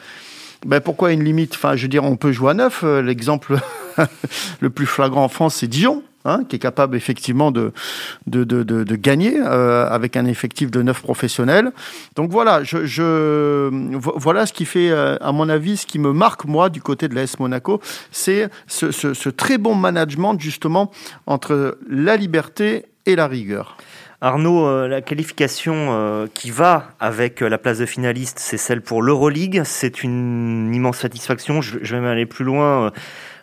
Ben 0.67 0.81
pourquoi 0.81 1.13
une 1.13 1.25
limite? 1.25 1.55
Enfin, 1.55 1.77
je 1.77 1.83
veux 1.83 1.89
dire, 1.89 2.05
on 2.05 2.17
peut 2.17 2.33
jouer 2.33 2.51
à 2.51 2.55
neuf. 2.55 2.83
L'exemple 2.83 3.59
le 4.61 4.71
plus 4.71 4.87
flagrant 4.87 5.25
en 5.25 5.29
France, 5.29 5.55
c'est 5.57 5.69
Dijon 5.69 6.03
Hein, 6.25 6.43
qui 6.49 6.57
est 6.57 6.59
capable 6.59 6.97
effectivement 6.97 7.53
de, 7.53 7.73
de, 8.27 8.43
de, 8.43 8.65
de, 8.65 8.97
gagner 8.97 9.39
euh, 9.39 9.89
avec 9.89 10.17
un 10.17 10.27
effectif 10.27 10.69
de 10.69 10.83
neuf 10.83 11.01
professionnels. 11.01 11.71
Donc 12.17 12.33
voilà, 12.33 12.65
je, 12.65 13.71
voilà 13.95 14.45
ce 14.45 14.53
qui 14.53 14.65
fait, 14.65 14.91
euh, 14.91 15.17
à 15.21 15.31
mon 15.31 15.49
avis, 15.49 15.77
ce 15.77 15.87
qui 15.87 16.01
me 16.01 16.13
marque, 16.13 16.45
moi, 16.45 16.71
du 16.71 16.83
côté 16.83 17.07
de 17.07 17.15
l'AS 17.15 17.39
Monaco, 17.39 17.81
c'est 18.11 18.51
ce, 18.67 19.29
très 19.29 19.59
bon 19.59 19.77
management, 19.77 20.41
justement, 20.41 20.91
entre 21.29 21.79
la 21.89 22.17
liberté 22.17 22.87
et 23.07 23.15
la 23.15 23.29
rigueur. 23.29 23.77
Arnaud, 24.21 24.67
euh, 24.67 24.89
la 24.89 25.01
qualification 25.01 26.29
qui 26.35 26.51
va 26.51 26.89
avec 26.99 27.43
la 27.43 27.59
place 27.59 27.79
de 27.79 27.87
finaliste, 27.87 28.41
c'est 28.41 28.59
celle 28.59 28.83
pour 28.83 29.03
l'Euroleague. 29.03 29.63
C'est 29.65 30.03
une 30.03 30.75
immense 30.75 30.99
satisfaction. 30.99 31.63
Je 31.63 31.79
vais 31.79 32.01
même 32.01 32.11
aller 32.11 32.27
plus 32.27 32.45
loin. 32.45 32.91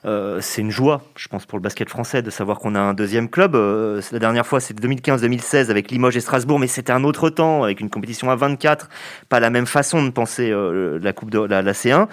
Euh, 0.06 0.40
c'est 0.40 0.62
une 0.62 0.72
joie, 0.72 1.02
je 1.16 1.28
pense, 1.28 1.46
pour 1.46 1.58
le 1.58 1.64
basket 1.64 1.90
français 1.90 2.22
de 2.22 2.30
savoir 2.30 2.60
qu'on 2.60 2.76
a 2.76 2.80
un 2.80 2.94
deuxième 2.94 3.28
club. 3.30 3.56
Euh, 3.56 4.02
la 4.12 4.20
dernière 4.20 4.46
fois, 4.46 4.60
c'était 4.60 4.88
2015-2016 4.88 5.72
avec 5.72 5.90
Limoges 5.90 6.16
et 6.16 6.22
Strasbourg, 6.22 6.60
mais 6.60 6.68
c'était 6.68 6.94
un 6.94 7.04
autre 7.04 7.30
temps, 7.30 7.64
avec 7.64 7.80
une 7.80 7.90
compétition 7.90 8.30
à 8.30 8.36
24. 8.36 8.90
Pas 9.30 9.40
la 9.40 9.50
même 9.50 9.66
façon 9.66 10.04
de 10.04 10.12
penser 10.12 10.52
euh, 10.52 11.00
la 11.02 11.14
Coupe 11.14 11.32
de 11.32 11.40
la, 11.40 11.64
C1. 11.64 12.08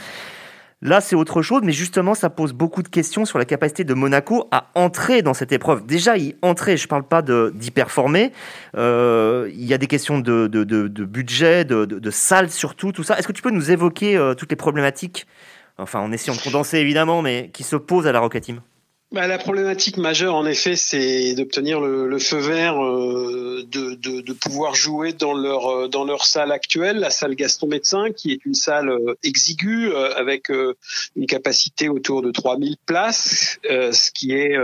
Là, 0.80 1.00
c'est 1.00 1.14
autre 1.14 1.42
chose, 1.42 1.60
mais 1.62 1.72
justement, 1.72 2.14
ça 2.14 2.30
pose 2.30 2.54
beaucoup 2.54 2.82
de 2.82 2.88
questions 2.88 3.24
sur 3.26 3.38
la 3.38 3.44
capacité 3.44 3.84
de 3.84 3.94
Monaco 3.94 4.48
à 4.50 4.70
entrer 4.74 5.20
dans 5.22 5.34
cette 5.34 5.52
épreuve. 5.52 5.84
Déjà, 5.86 6.16
y 6.16 6.34
entrer, 6.40 6.76
je 6.76 6.86
ne 6.86 6.88
parle 6.88 7.04
pas 7.04 7.22
d'y 7.22 7.70
performer. 7.70 8.32
il 8.74 9.64
y 9.64 9.74
a 9.74 9.78
des 9.78 9.86
questions 9.86 10.18
de, 10.18 10.48
budget, 11.04 11.64
de, 11.64 11.84
de, 11.84 12.10
salle 12.10 12.50
surtout, 12.50 12.90
tout 12.90 13.04
ça. 13.04 13.18
Est-ce 13.18 13.28
que 13.28 13.32
tu 13.32 13.42
peux 13.42 13.50
nous 13.50 13.70
évoquer 13.70 14.18
toutes 14.36 14.50
les 14.50 14.56
problématiques 14.56 15.26
enfin 15.78 16.00
en 16.00 16.12
essayant 16.12 16.36
de 16.36 16.42
condenser 16.42 16.78
évidemment, 16.78 17.22
mais 17.22 17.50
qui 17.52 17.62
s'oppose 17.62 18.06
à 18.06 18.12
la 18.12 18.20
Rocket 18.20 18.44
Team. 18.44 18.60
Bah, 19.12 19.26
la 19.26 19.36
problématique 19.36 19.98
majeure, 19.98 20.34
en 20.34 20.46
effet, 20.46 20.74
c'est 20.74 21.34
d'obtenir 21.34 21.82
le, 21.82 22.18
feu 22.18 22.38
vert, 22.38 22.82
euh, 22.82 23.62
de, 23.70 24.32
pouvoir 24.32 24.74
jouer 24.74 25.12
dans 25.12 25.34
leur 25.34 25.66
euh, 25.66 25.86
dans 25.86 26.04
leur 26.04 26.24
salle 26.24 26.50
actuelle, 26.50 26.96
la 26.96 27.10
salle 27.10 27.34
Gaston 27.34 27.66
Médecin, 27.66 28.10
qui 28.16 28.32
est 28.32 28.46
une 28.46 28.54
salle 28.54 28.88
euh, 28.88 29.14
exiguë 29.22 29.92
avec 30.16 30.48
une 30.48 31.26
capacité 31.26 31.90
autour 31.90 32.22
de 32.22 32.30
3000 32.30 32.76
places, 32.86 33.58
ce 33.64 34.10
qui 34.12 34.32
est 34.32 34.56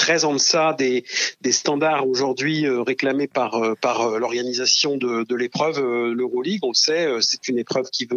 très 0.00 0.24
en 0.24 0.32
deçà 0.32 0.74
des, 0.78 1.04
standards 1.50 2.08
aujourd'hui 2.08 2.64
euh, 2.64 2.80
réclamés 2.80 3.26
par, 3.26 3.56
euh, 3.56 3.74
euh, 3.84 4.18
l'organisation 4.18 4.96
de, 4.96 5.34
l'épreuve, 5.34 5.78
l'Euroleague. 5.78 6.60
On 6.62 6.70
le 6.70 6.74
sait, 6.74 7.06
c'est 7.20 7.48
une 7.48 7.58
épreuve 7.58 7.90
qui 7.90 8.08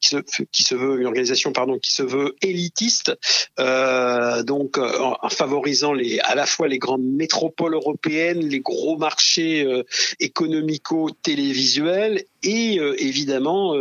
se, 0.00 0.74
veut 0.74 1.00
une 1.00 1.06
organisation 1.06 1.52
pardon 1.52 1.78
qui 1.78 1.92
se 1.92 2.02
veut 2.02 2.36
élitiste, 2.42 3.12
donc 3.56 4.76
en, 4.78 5.16
favorisant 5.30 5.94
à 6.22 6.34
la 6.34 6.46
fois 6.46 6.68
les 6.68 6.78
grandes 6.78 7.04
métropoles 7.04 7.74
européennes, 7.74 8.40
les 8.40 8.60
gros 8.60 8.98
marchés 8.98 9.66
économico-télévisuels 10.20 12.24
et 12.42 12.80
évidemment 12.98 13.74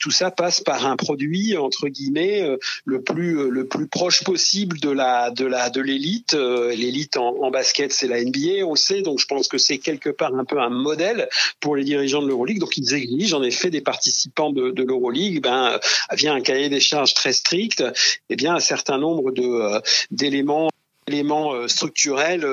tout 0.00 0.10
ça 0.10 0.30
passe 0.30 0.60
par 0.60 0.86
un 0.86 0.96
produit 0.96 1.56
entre 1.56 1.88
guillemets 1.88 2.48
le 2.84 3.02
plus 3.02 3.88
proche 3.88 4.24
possible 4.24 4.78
de 4.80 5.80
l'élite 5.80 6.36
l'élite 6.70 7.16
en, 7.16 7.50
basket, 7.50 7.92
c'est 7.92 8.08
la 8.08 8.22
NBA, 8.22 8.64
on 8.64 8.72
le 8.72 8.76
sait. 8.76 9.02
Donc 9.02 9.18
je 9.18 9.26
pense 9.26 9.48
que 9.48 9.58
c'est 9.58 9.78
quelque 9.78 10.10
part 10.10 10.34
un 10.34 10.44
peu 10.44 10.58
un 10.58 10.70
modèle 10.70 11.28
pour 11.60 11.76
les 11.76 11.84
dirigeants 11.84 12.22
de 12.22 12.28
l'Euroleague. 12.28 12.58
Donc 12.58 12.76
ils 12.76 12.94
exigent 12.94 13.34
en 13.34 13.42
effet 13.42 13.70
des 13.70 13.80
participants 13.80 14.50
de, 14.50 14.70
de 14.70 14.82
l'Euroleague, 14.82 15.42
ben 15.42 15.78
via 16.12 16.32
un 16.32 16.40
cahier 16.40 16.68
des 16.68 16.80
charges 16.80 17.14
très 17.14 17.32
strict, 17.32 17.80
et 17.80 17.84
eh 18.30 18.36
bien 18.36 18.54
un 18.54 18.60
certain 18.60 18.98
nombre 18.98 19.32
de 19.32 19.42
euh, 19.42 19.80
d'éléments 20.10 20.68
éléments 21.06 21.52
euh, 21.52 21.68
structurels, 21.68 22.46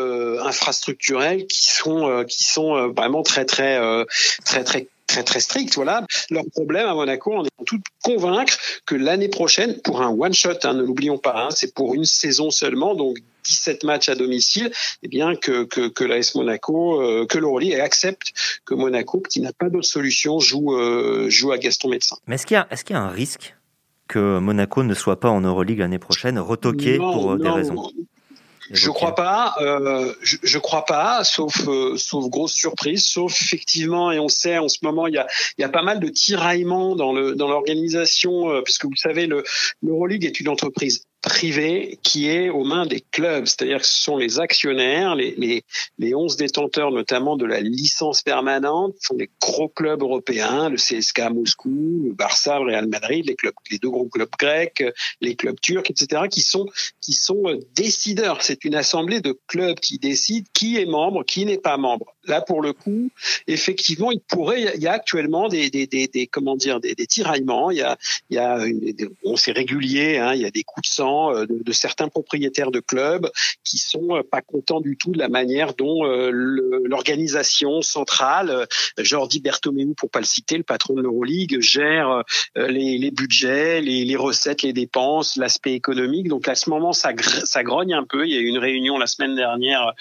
infrastructurels 0.44 1.48
qui 1.48 1.74
sont 1.74 2.26
qui 2.28 2.44
sont 2.44 2.90
vraiment 2.90 3.24
très 3.24 3.46
très 3.46 3.80
très 4.44 4.64
très 4.64 4.88
très 5.12 5.24
très 5.24 5.40
strict. 5.40 5.76
Voilà. 5.76 6.06
Leur 6.30 6.44
problème 6.52 6.88
à 6.88 6.94
Monaco, 6.94 7.34
on 7.34 7.44
est 7.44 7.66
tout 7.66 7.80
convaincre 8.04 8.58
que 8.86 8.96
l'année 8.96 9.28
prochaine, 9.28 9.80
pour 9.82 10.02
un 10.02 10.10
one 10.10 10.34
shot, 10.34 10.54
hein, 10.64 10.74
ne 10.74 10.84
l'oublions 10.84 11.18
pas, 11.18 11.46
hein, 11.46 11.50
c'est 11.52 11.74
pour 11.74 11.94
une 11.94 12.06
saison 12.06 12.50
seulement, 12.50 12.96
donc 12.96 13.18
17 13.52 13.84
matchs 13.84 14.10
à 14.10 14.16
domicile, 14.16 14.72
eh 15.04 15.08
bien 15.08 15.36
que 15.36 15.64
que, 15.66 15.88
que 15.88 16.04
l'AS 16.04 16.36
Monaco, 16.36 17.02
euh, 17.02 17.26
que 17.26 17.38
l'Euroleague 17.38 17.80
accepte 17.80 18.34
que 18.66 18.74
Monaco, 18.74 19.22
qui 19.22 19.42
n'a 19.42 19.54
pas 19.54 19.70
d'autre 19.70 19.88
solution, 19.88 20.40
joue 20.40 20.76
euh, 20.76 21.30
joue 21.30 21.52
à 21.52 21.58
Gaston 21.58 21.90
Médecin. 21.90 22.18
Mais 22.28 22.36
est-ce 22.36 22.46
qu'il 22.46 22.56
y 22.56 22.58
a 22.58 22.68
est-ce 22.72 22.84
qu'il 22.84 22.96
y 22.96 23.00
a 23.00 23.02
un 23.02 23.10
risque 23.10 23.56
que 24.08 24.40
Monaco 24.40 24.84
ne 24.84 24.94
soit 24.94 25.20
pas 25.20 25.30
en 25.30 25.42
Euroleague 25.42 25.80
l'année 25.80 26.00
prochaine, 26.00 26.38
retoqué 26.40 26.98
pour 26.98 27.34
euh, 27.34 27.38
des 27.38 27.50
raisons 27.50 27.92
je 28.72 28.90
crois 28.90 29.16
pas, 29.16 29.56
euh, 29.60 30.14
je, 30.22 30.38
je, 30.44 30.58
crois 30.58 30.86
pas, 30.86 31.24
sauf 31.24 31.68
euh, 31.68 31.98
sauf 31.98 32.30
grosse 32.30 32.54
surprise, 32.54 33.06
sauf 33.06 33.42
effectivement 33.42 34.12
et 34.12 34.20
on 34.20 34.30
sait 34.30 34.58
en 34.58 34.70
ce 34.70 34.78
moment 34.82 35.08
il 35.08 35.16
y 35.16 35.18
a 35.18 35.28
il 35.58 35.62
y 35.62 35.66
a 35.66 35.70
pas 35.70 35.82
mal 35.82 36.00
de 36.00 36.08
tiraillements 36.08 36.96
dans 36.96 37.12
le 37.12 37.36
dans 37.36 37.50
l'organisation 37.50 38.50
euh, 38.50 38.62
puisque 38.62 38.86
vous 38.86 38.96
savez 38.96 39.28
le 39.28 39.44
l'Euroleague 39.82 40.26
est 40.26 40.40
une 40.40 40.48
entreprise 40.48 41.04
privé 41.22 42.00
qui 42.04 42.30
est 42.30 42.50
aux 42.50 42.64
mains 42.64 42.86
des 42.86 43.02
clubs, 43.12 43.46
c'est-à-dire 43.46 43.80
que 43.80 43.86
ce 43.86 44.02
sont 44.02 44.18
les 44.18 44.40
actionnaires, 44.40 45.16
les, 45.16 45.36
les, 45.38 45.64
les 46.00 46.16
11 46.16 46.36
détenteurs 46.36 46.92
notamment 46.92 47.38
de 47.38 47.46
la 47.46 47.60
licence 47.60 48.24
permanente, 48.24 48.96
sont 49.00 49.16
les 49.16 49.30
gros 49.40 49.70
clubs 49.70 50.02
européens, 50.02 50.70
le 50.70 50.78
CSKA 50.78 51.30
Moscou, 51.30 52.02
le 52.06 52.14
Barça, 52.14 52.60
le 52.60 52.66
Real 52.66 52.88
Madrid, 52.88 53.26
les 53.28 53.36
clubs, 53.36 53.54
les 53.70 53.78
deux 53.78 53.90
gros 53.90 54.08
clubs 54.08 54.30
grecs, 54.40 54.84
les 55.22 55.36
clubs 55.36 55.60
turcs, 55.60 55.90
etc., 55.90 56.24
qui 56.30 56.42
sont 56.42 56.66
qui 57.02 57.14
sont 57.14 57.44
euh, 57.46 57.60
décideurs. 57.76 58.42
C'est 58.42 58.66
une 58.66 58.76
assemblée 58.76 59.22
de 59.22 59.38
clubs 59.48 59.80
qui 59.80 60.00
décide 60.00 60.48
qui 60.54 60.78
est 60.78 60.86
membre, 60.86 61.24
qui 61.24 61.46
n'est 61.46 61.58
pas 61.58 61.78
membre. 61.78 62.16
Là, 62.26 62.42
pour 62.42 62.62
le 62.62 62.74
coup, 62.74 63.10
effectivement, 63.48 64.12
il 64.12 64.20
pourrait, 64.20 64.74
il 64.76 64.82
y 64.82 64.88
a 64.88 64.94
actuellement 64.94 65.48
des, 65.48 65.70
des, 65.70 65.88
des, 65.88 66.08
des 66.08 66.28
comment 66.28 66.56
dire, 66.56 66.80
des, 66.80 66.94
des, 66.94 67.08
tiraillements. 67.08 67.72
Il 67.72 67.78
y 67.78 67.82
a, 67.82 67.98
il 68.30 68.36
y 68.36 68.40
a, 68.40 68.64
une, 68.66 68.94
on 69.24 69.36
sait 69.36 69.52
régulier, 69.52 70.18
hein, 70.18 70.34
il 70.36 70.42
y 70.42 70.46
a 70.46 70.52
des 70.52 70.64
coups 70.64 70.88
de 70.88 70.94
sang 70.94 71.34
euh, 71.34 71.46
de, 71.50 71.72
certains 71.72 72.10
propriétaires 72.10 72.72
de 72.72 72.80
clubs 72.80 73.30
qui 73.64 73.78
sont 73.78 74.18
euh, 74.18 74.24
pas 74.24 74.42
contents 74.42 74.82
du 74.82 74.98
tout 74.98 75.12
de 75.12 75.18
la 75.18 75.30
manière 75.30 75.74
dont 75.74 76.06
euh, 76.06 76.30
l'organisation 76.32 77.82
centrale, 77.82 78.68
Jordi 78.98 79.40
Bertomeu 79.40 79.94
pour 79.96 80.10
pas 80.10 80.20
le 80.20 80.26
citer, 80.26 80.58
le 80.58 80.64
patron 80.64 80.94
de 80.94 81.02
l'Euroleague, 81.02 81.60
gère 81.60 82.24
les, 82.56 83.12
budgets, 83.12 83.82
les, 83.82 84.16
recettes, 84.16 84.62
les 84.62 84.74
dépenses, 84.74 85.38
l'aspect 85.38 85.74
économique. 85.74 86.28
Donc 86.28 86.48
à 86.48 86.56
ce 86.56 86.70
moment, 86.70 86.94
ça, 86.94 87.14
ça 87.46 87.64
grogne 87.64 87.94
un 87.94 88.04
peu. 88.04 88.28
Il 88.28 88.34
y 88.34 88.38
a 88.38 88.40
eu 88.40 88.46
une 88.46 88.58
réunion 88.58 88.98
la 88.98 89.08
semaine 89.08 89.36
dernière 89.36 89.94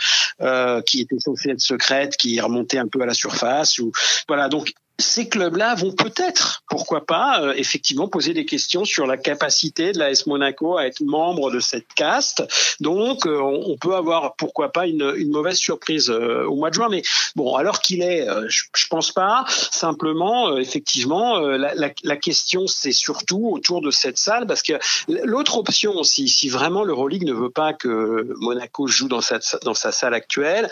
qui 0.85 1.01
était 1.01 1.19
censée 1.19 1.51
être 1.51 1.61
secrète, 1.61 2.10
qui 2.17 2.41
remontée 2.41 2.79
un 2.79 2.89
peu 2.89 3.01
à 3.03 3.07
la 3.07 3.15
surface. 3.15 3.79
Ou 3.79 3.93
voilà. 4.29 4.49
Donc 4.49 4.73
ces 5.01 5.29
clubs-là 5.29 5.75
vont 5.75 5.93
peut-être, 5.93 6.63
pourquoi 6.69 7.05
pas, 7.05 7.41
euh, 7.43 7.55
effectivement 7.57 8.09
poser 8.09 8.35
des 8.35 8.45
questions 8.45 8.85
sur 8.85 9.07
la 9.07 9.17
capacité 9.17 9.93
de 9.93 9.99
l'AS 9.99 10.27
Monaco 10.27 10.77
à 10.77 10.87
être 10.87 11.01
membre 11.01 11.51
de 11.51 11.61
cette 11.61 11.93
caste. 11.95 12.43
Donc, 12.81 13.27
euh, 13.27 13.41
on, 13.41 13.77
peut 13.77 13.95
avoir, 13.95 14.35
pourquoi 14.37 14.73
pas, 14.73 14.87
une, 14.87 15.13
une 15.17 15.31
mauvaise 15.31 15.57
surprise 15.57 16.11
euh, 16.11 16.45
au 16.47 16.57
mois 16.57 16.71
de 16.71 16.75
juin. 16.75 16.89
Mais 16.91 17.03
bon, 17.37 17.57
alors 17.57 17.81
qu'il 17.81 18.03
est, 18.03 18.27
je, 18.49 18.65
je, 18.75 18.87
pense 18.89 19.13
pas. 19.13 19.45
Simplement, 19.49 20.57
effectivement, 20.57 21.39
la, 21.41 21.75
la, 21.75 21.91
la, 22.03 22.17
question, 22.17 22.67
c'est 22.67 22.93
surtout 22.93 23.51
autour 23.53 23.81
de 23.81 23.91
cette 23.91 24.19
salle, 24.19 24.47
parce 24.47 24.63
que 24.63 24.75
l'autre 25.09 25.57
option, 25.59 26.03
si, 26.03 26.29
si 26.29 26.49
vraiment 26.49 26.85
l'Euroleague 26.85 27.25
ne 27.25 27.33
veut 27.33 27.51
pas 27.51 27.73
que 27.73 28.33
Monaco 28.41 28.87
joue 28.87 29.09
dans 29.09 29.21
sa, 29.21 29.39
dans 29.65 29.75
sa 29.75 29.93
salle 29.93 30.15
actuelle, 30.15 30.69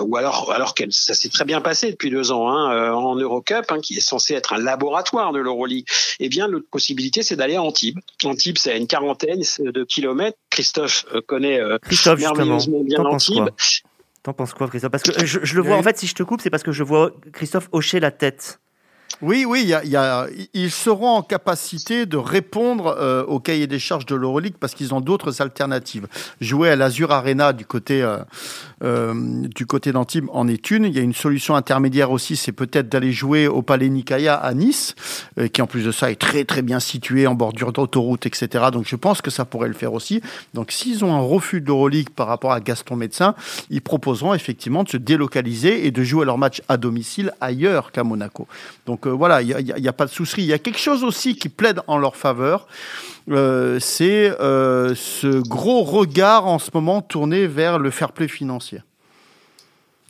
ou 0.00 0.16
alors, 0.16 0.52
alors 0.52 0.74
qu'elle, 0.74 0.92
ça 0.92 1.14
s'est 1.14 1.28
très 1.28 1.44
bien 1.44 1.60
passé 1.60 1.90
depuis 1.90 2.10
deux 2.10 2.32
ans 2.32 2.50
hein, 2.50 2.92
en 2.92 3.14
Eurocup, 3.16 3.61
Hein, 3.70 3.80
qui 3.80 3.96
est 3.96 4.00
censé 4.00 4.34
être 4.34 4.52
un 4.52 4.58
laboratoire 4.58 5.32
de 5.32 5.38
l'Euroleague, 5.38 5.86
eh 6.20 6.28
bien, 6.28 6.46
l'autre 6.46 6.66
possibilité, 6.70 7.22
c'est 7.22 7.36
d'aller 7.36 7.56
à 7.56 7.62
Antibes. 7.62 7.98
Antibes, 8.24 8.58
c'est 8.58 8.72
à 8.72 8.76
une 8.76 8.86
quarantaine 8.86 9.42
de 9.60 9.84
kilomètres. 9.84 10.38
Christophe 10.50 11.04
euh, 11.14 11.20
connaît 11.20 11.60
euh, 11.60 11.78
Christophe, 11.82 12.20
merveilleusement 12.20 12.82
bien 12.82 12.98
Antibes. 13.04 13.50
T'en 14.22 14.32
penses 14.32 14.54
quoi, 14.54 14.68
Christophe? 14.68 14.90
Parce 14.90 15.02
que 15.02 15.26
je, 15.26 15.40
je, 15.42 15.54
le 15.56 15.62
vois, 15.62 15.76
en 15.76 15.82
fait, 15.82 15.98
si 15.98 16.06
je 16.06 16.14
te 16.14 16.22
coupe, 16.22 16.40
c'est 16.40 16.50
parce 16.50 16.62
que 16.62 16.72
je 16.72 16.82
vois 16.82 17.12
Christophe 17.32 17.68
hocher 17.72 18.00
la 18.00 18.10
tête. 18.10 18.60
Oui, 19.20 19.44
oui, 19.46 19.72
ils 20.54 20.70
seront 20.70 21.10
en 21.10 21.22
capacité 21.22 22.06
de 22.06 22.16
répondre 22.16 22.96
euh, 22.98 23.24
au 23.24 23.38
cahier 23.38 23.66
des 23.66 23.78
charges 23.78 24.06
de 24.06 24.14
l'Euroleague 24.14 24.54
parce 24.58 24.74
qu'ils 24.74 24.94
ont 24.94 25.00
d'autres 25.00 25.42
alternatives. 25.42 26.08
Jouer 26.40 26.70
à 26.70 26.76
l'Azur 26.76 27.12
Arena 27.12 27.52
du 27.52 27.64
côté 27.64 28.02
euh, 28.02 28.18
euh, 28.82 29.14
du 29.54 29.66
côté 29.66 29.92
d'Antibes 29.92 30.26
en 30.32 30.48
est 30.48 30.70
une. 30.70 30.84
Il 30.84 30.94
y 30.94 30.98
a 30.98 31.02
une 31.02 31.14
solution 31.14 31.54
intermédiaire 31.54 32.10
aussi, 32.10 32.36
c'est 32.36 32.52
peut-être 32.52 32.88
d'aller 32.88 33.12
jouer 33.12 33.46
au 33.46 33.62
Palais 33.62 33.88
Nicaïa 33.88 34.34
à 34.34 34.54
Nice, 34.54 34.94
qui 35.52 35.62
en 35.62 35.66
plus 35.66 35.84
de 35.84 35.92
ça 35.92 36.10
est 36.10 36.20
très 36.20 36.44
très 36.44 36.62
bien 36.62 36.80
situé 36.80 37.26
en 37.26 37.34
bordure 37.34 37.72
d'autoroute, 37.72 38.26
etc. 38.26 38.66
Donc 38.72 38.86
je 38.88 38.96
pense 38.96 39.22
que 39.22 39.30
ça 39.30 39.44
pourrait 39.44 39.68
le 39.68 39.74
faire 39.74 39.92
aussi. 39.92 40.20
Donc 40.54 40.72
s'ils 40.72 41.04
ont 41.04 41.14
un 41.14 41.20
refus 41.20 41.60
de 41.60 41.66
l'Euroleague 41.66 42.10
par 42.10 42.26
rapport 42.26 42.52
à 42.52 42.60
Gaston 42.60 42.96
Médecin, 42.96 43.34
ils 43.70 43.82
proposeront 43.82 44.34
effectivement 44.34 44.82
de 44.82 44.88
se 44.88 44.96
délocaliser 44.96 45.86
et 45.86 45.90
de 45.90 46.02
jouer 46.02 46.24
leur 46.24 46.38
match 46.38 46.60
à 46.68 46.76
domicile 46.76 47.32
ailleurs 47.40 47.92
qu'à 47.92 48.04
Monaco. 48.04 48.48
Donc 48.86 49.01
Donc 49.02 49.18
voilà, 49.18 49.42
il 49.42 49.48
n'y 49.64 49.88
a, 49.88 49.92
pas 49.92 50.06
de 50.06 50.10
souci. 50.10 50.42
Il 50.42 50.46
y 50.46 50.52
a 50.52 50.58
quelque 50.58 50.78
chose 50.78 51.02
aussi 51.04 51.36
qui 51.36 51.48
plaide 51.48 51.80
en 51.86 51.98
leur 51.98 52.16
faveur. 52.16 52.66
c'est 53.26 54.32
ce 54.38 55.48
gros 55.48 55.82
regard 55.82 56.46
en 56.46 56.58
ce 56.58 56.70
moment 56.72 57.02
tourné 57.02 57.46
vers 57.46 57.78
le 57.78 57.90
fair 57.90 58.12
play 58.12 58.28
financier. 58.28 58.80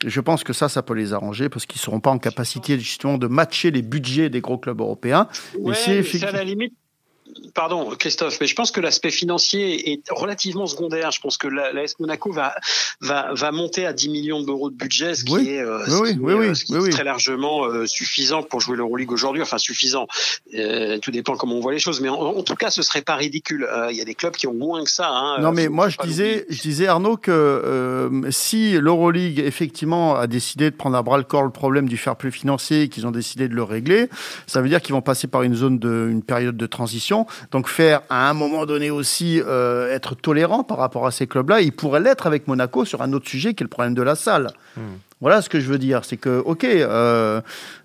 Je 0.05 0.19
pense 0.19 0.43
que 0.43 0.53
ça, 0.53 0.69
ça 0.69 0.81
peut 0.81 0.93
les 0.93 1.13
arranger 1.13 1.49
parce 1.49 1.65
qu'ils 1.65 1.79
ne 1.79 1.83
seront 1.83 1.99
pas 1.99 2.11
en 2.11 2.19
capacité 2.19 2.77
justement 2.77 3.17
de 3.17 3.27
matcher 3.27 3.71
les 3.71 3.81
budgets 3.81 4.29
des 4.29 4.41
gros 4.41 4.57
clubs 4.57 4.79
européens. 4.79 5.27
Ouais, 5.57 5.73
c'est 5.75 6.23
à 6.23 6.31
la 6.31 6.43
limite 6.43 6.73
pardon, 7.53 7.89
Christophe, 7.97 8.37
mais 8.41 8.47
je 8.47 8.55
pense 8.55 8.71
que 8.71 8.79
l'aspect 8.79 9.11
financier 9.11 9.91
est 9.91 10.03
relativement 10.09 10.67
secondaire. 10.67 11.11
Je 11.11 11.19
pense 11.19 11.37
que 11.37 11.47
l'AS 11.47 11.99
Monaco 11.99 12.31
va, 12.31 12.55
va, 13.01 13.33
va 13.33 13.51
monter 13.51 13.85
à 13.85 13.93
10 13.93 14.09
millions 14.09 14.41
d'euros 14.41 14.69
de 14.69 14.75
budget, 14.75 15.15
ce 15.15 15.23
qui 15.23 15.49
est, 15.49 15.61
euh, 15.61 16.89
très 16.91 17.03
largement 17.03 17.65
euh, 17.65 17.85
suffisant 17.85 18.43
pour 18.43 18.59
jouer 18.61 18.77
l'Euroleague 18.77 19.11
aujourd'hui. 19.11 19.41
Enfin, 19.41 19.57
suffisant. 19.57 20.07
Euh, 20.55 20.97
tout 20.99 21.11
dépend 21.11 21.35
comment 21.35 21.55
on 21.55 21.59
voit 21.59 21.73
les 21.73 21.79
choses. 21.79 22.01
Mais 22.01 22.09
en, 22.09 22.43
tout 22.43 22.55
cas, 22.55 22.69
ce 22.69 22.81
serait 22.81 23.01
pas 23.01 23.15
ridicule. 23.15 23.67
Il 23.89 23.95
y 23.95 24.01
a 24.01 24.05
des 24.05 24.15
clubs 24.15 24.33
qui 24.33 24.47
ont 24.47 24.53
moins 24.53 24.83
que 24.83 24.91
ça. 24.91 25.09
Hein, 25.09 25.39
non, 25.39 25.51
mais 25.51 25.69
moi, 25.69 25.89
je 25.89 25.97
disais, 26.03 26.45
je 26.49 26.61
disais, 26.61 26.87
Arnaud, 26.87 27.17
que 27.17 28.11
si 28.29 28.73
l'Euroleague, 28.73 29.39
effectivement, 29.39 30.15
a 30.15 30.27
décidé 30.27 30.71
de 30.71 30.75
prendre 30.75 30.97
à 30.97 31.03
bras 31.03 31.17
le 31.17 31.23
corps 31.23 31.43
le 31.43 31.51
problème 31.51 31.87
du 31.87 31.97
fair 31.97 32.15
play 32.15 32.31
financier 32.31 32.83
et 32.83 32.89
qu'ils 32.89 33.07
ont 33.07 33.11
décidé 33.11 33.47
de 33.47 33.55
le 33.55 33.63
régler, 33.63 34.09
ça 34.47 34.61
veut 34.61 34.69
dire 34.69 34.81
qu'ils 34.81 34.93
vont 34.93 35.01
passer 35.01 35.27
par 35.27 35.43
une 35.43 35.55
zone 35.55 35.79
de, 35.79 36.07
une 36.09 36.23
période 36.23 36.57
de 36.57 36.65
transition 36.65 37.22
donc 37.51 37.67
faire 37.67 38.01
à 38.09 38.29
un 38.29 38.33
moment 38.33 38.65
donné 38.65 38.91
aussi 38.91 39.41
euh, 39.41 39.93
être 39.93 40.15
tolérant 40.15 40.63
par 40.63 40.77
rapport 40.77 41.05
à 41.05 41.11
ces 41.11 41.27
clubs-là, 41.27 41.61
il 41.61 41.71
pourrait 41.71 41.99
l'être 41.99 42.27
avec 42.27 42.47
Monaco 42.47 42.85
sur 42.85 43.01
un 43.01 43.13
autre 43.13 43.27
sujet 43.27 43.53
qui 43.53 43.63
est 43.63 43.65
le 43.65 43.69
problème 43.69 43.93
de 43.93 44.01
la 44.01 44.15
salle. 44.15 44.51
Hmm. 44.77 44.97
Voilà 45.21 45.41
ce 45.41 45.47
que 45.47 45.61
je 45.61 45.67
veux 45.67 45.77
dire, 45.77 46.03
c'est 46.03 46.17
que 46.17 46.41
ok, 46.43 46.65
euh, 46.65 47.39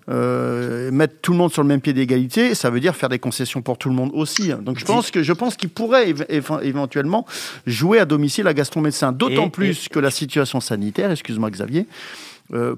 euh, 0.09 0.91
mettre 0.91 1.15
tout 1.21 1.31
le 1.31 1.37
monde 1.37 1.53
sur 1.53 1.61
le 1.61 1.69
même 1.69 1.79
pied 1.79 1.93
d'égalité, 1.93 2.53
ça 2.53 2.69
veut 2.69 2.81
dire 2.81 2.95
faire 2.95 3.07
des 3.07 3.19
concessions 3.19 3.61
pour 3.61 3.77
tout 3.77 3.87
le 3.87 3.95
monde 3.95 4.11
aussi. 4.13 4.51
Donc 4.61 4.77
je 4.77 4.83
pense 4.83 5.09
que 5.09 5.23
je 5.23 5.31
pense 5.31 5.55
qu'il 5.55 5.69
pourrait 5.69 6.13
éventuellement 6.29 7.25
jouer 7.65 7.99
à 7.99 8.05
domicile 8.05 8.47
à 8.47 8.53
Gaston 8.53 8.81
Médecin, 8.81 9.13
d'autant 9.13 9.49
plus 9.49 9.87
que 9.87 9.99
la 9.99 10.11
situation 10.11 10.59
sanitaire, 10.59 11.11
excuse-moi 11.11 11.49
Xavier, 11.49 11.85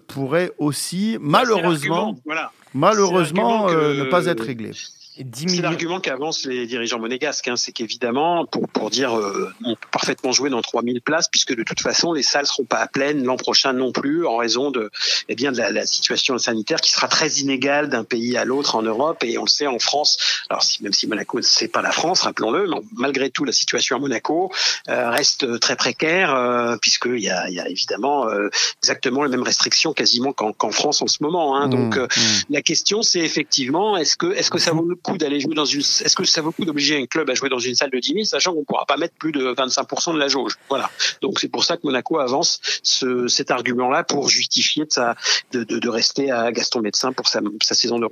pourrait 0.07 0.51
aussi 0.59 1.17
malheureusement, 1.19 2.15
malheureusement 2.75 3.71
ne 3.71 4.03
pas 4.03 4.27
être 4.27 4.43
réglée. 4.43 4.73
C'est 5.13 5.61
l'argument 5.61 5.99
qu'avancent 5.99 6.45
les 6.45 6.65
dirigeants 6.65 6.99
monégasques, 6.99 7.47
hein, 7.49 7.57
c'est 7.57 7.73
qu'évidemment, 7.73 8.45
pour, 8.45 8.69
pour 8.69 8.89
dire 8.89 9.17
euh, 9.17 9.51
on 9.65 9.75
peut 9.75 9.87
parfaitement 9.91 10.31
jouer 10.31 10.49
dans 10.49 10.61
3000 10.61 11.01
places, 11.01 11.27
puisque 11.29 11.53
de 11.53 11.63
toute 11.63 11.81
façon, 11.81 12.13
les 12.13 12.23
salles 12.23 12.45
seront 12.45 12.63
pas 12.63 12.77
à 12.77 12.87
pleine 12.87 13.25
l'an 13.25 13.35
prochain 13.35 13.73
non 13.73 13.91
plus, 13.91 14.25
en 14.25 14.37
raison 14.37 14.71
de, 14.71 14.89
eh 15.27 15.35
bien, 15.35 15.51
de 15.51 15.57
la, 15.57 15.69
la, 15.69 15.85
situation 15.85 16.37
sanitaire 16.37 16.79
qui 16.79 16.91
sera 16.91 17.09
très 17.09 17.27
inégale 17.39 17.89
d'un 17.89 18.05
pays 18.05 18.37
à 18.37 18.45
l'autre 18.45 18.75
en 18.75 18.83
Europe, 18.83 19.21
et 19.25 19.37
on 19.37 19.43
le 19.43 19.49
sait 19.49 19.67
en 19.67 19.79
France. 19.79 20.17
Alors, 20.49 20.63
si, 20.63 20.81
même 20.81 20.93
si 20.93 21.07
Monaco, 21.07 21.41
c'est 21.41 21.67
pas 21.67 21.81
la 21.81 21.91
France, 21.91 22.21
rappelons-le, 22.21 22.69
mais 22.69 22.77
malgré 22.95 23.29
tout, 23.29 23.43
la 23.43 23.51
situation 23.51 23.97
à 23.97 23.99
Monaco 23.99 24.49
euh, 24.87 25.09
reste 25.09 25.59
très 25.59 25.75
précaire, 25.75 26.33
euh, 26.33 26.77
puisqu'il 26.77 27.19
y 27.19 27.29
a, 27.29 27.49
y 27.49 27.59
a 27.59 27.67
évidemment 27.67 28.29
euh, 28.29 28.49
exactement 28.81 29.23
les 29.23 29.29
mêmes 29.29 29.43
restrictions 29.43 29.91
quasiment 29.91 30.31
qu'en 30.31 30.71
France 30.71 31.01
en 31.01 31.07
ce 31.07 31.21
moment. 31.21 31.57
Hein. 31.57 31.67
Donc, 31.67 31.97
mmh, 31.97 32.03
mmh. 32.03 32.41
la 32.49 32.61
question, 32.61 33.01
c'est 33.01 33.19
effectivement, 33.19 33.97
est-ce 33.97 34.15
que, 34.15 34.27
est-ce 34.27 34.49
que 34.49 34.57
ça 34.57 34.71
vaut 34.71 34.87
le 34.87 35.00
coup 35.01 35.17
d'aller 35.17 35.39
jouer 35.39 35.55
dans 35.55 35.65
une. 35.65 35.81
Est-ce 35.81 36.15
que 36.15 36.23
ça 36.23 36.41
vaut 36.41 36.49
le 36.49 36.53
coup 36.53 36.65
d'obliger 36.65 36.97
un 36.97 37.05
club 37.05 37.29
à 37.29 37.33
jouer 37.33 37.49
dans 37.49 37.59
une 37.59 37.75
salle 37.75 37.89
de 37.91 37.99
10 37.99 38.13
000, 38.13 38.23
sachant 38.25 38.53
qu'on 38.53 38.59
ne 38.59 38.65
pourra 38.65 38.85
pas 38.85 38.97
mettre 38.97 39.15
plus 39.15 39.31
de 39.31 39.53
25% 39.53 40.13
de 40.13 40.19
la 40.19 40.27
jauge? 40.27 40.53
Voilà. 40.69 40.89
Donc 41.21 41.39
c'est 41.39 41.49
pour 41.49 41.63
ça 41.63 41.77
que 41.77 41.81
Monaco 41.83 42.19
avance 42.19 42.59
ce, 42.83 43.27
cet 43.27 43.51
argument-là 43.51 44.03
pour 44.03 44.29
justifier 44.29 44.85
de, 45.51 45.89
rester 45.89 46.31
à 46.31 46.51
Gaston 46.51 46.81
Médecin 46.81 47.11
pour 47.11 47.27
sa, 47.27 47.41
sa 47.61 47.75
saison 47.75 47.99
de 47.99 48.07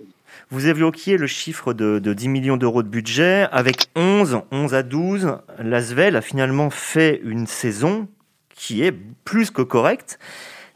vous 0.51 0.67
évoquiez 0.67 1.17
le 1.17 1.27
chiffre 1.27 1.73
de, 1.73 1.99
de 1.99 2.13
10 2.13 2.27
millions 2.27 2.57
d'euros 2.57 2.81
de 2.81 2.87
budget. 2.87 3.47
Avec 3.51 3.87
11, 3.95 4.41
11 4.51 4.73
à 4.73 4.81
12, 4.81 5.37
Lasvel 5.59 6.15
a 6.15 6.21
finalement 6.21 6.71
fait 6.71 7.21
une 7.23 7.45
saison 7.45 8.07
qui 8.55 8.83
est 8.83 8.91
plus 8.91 9.51
que 9.51 9.61
correcte. 9.61 10.17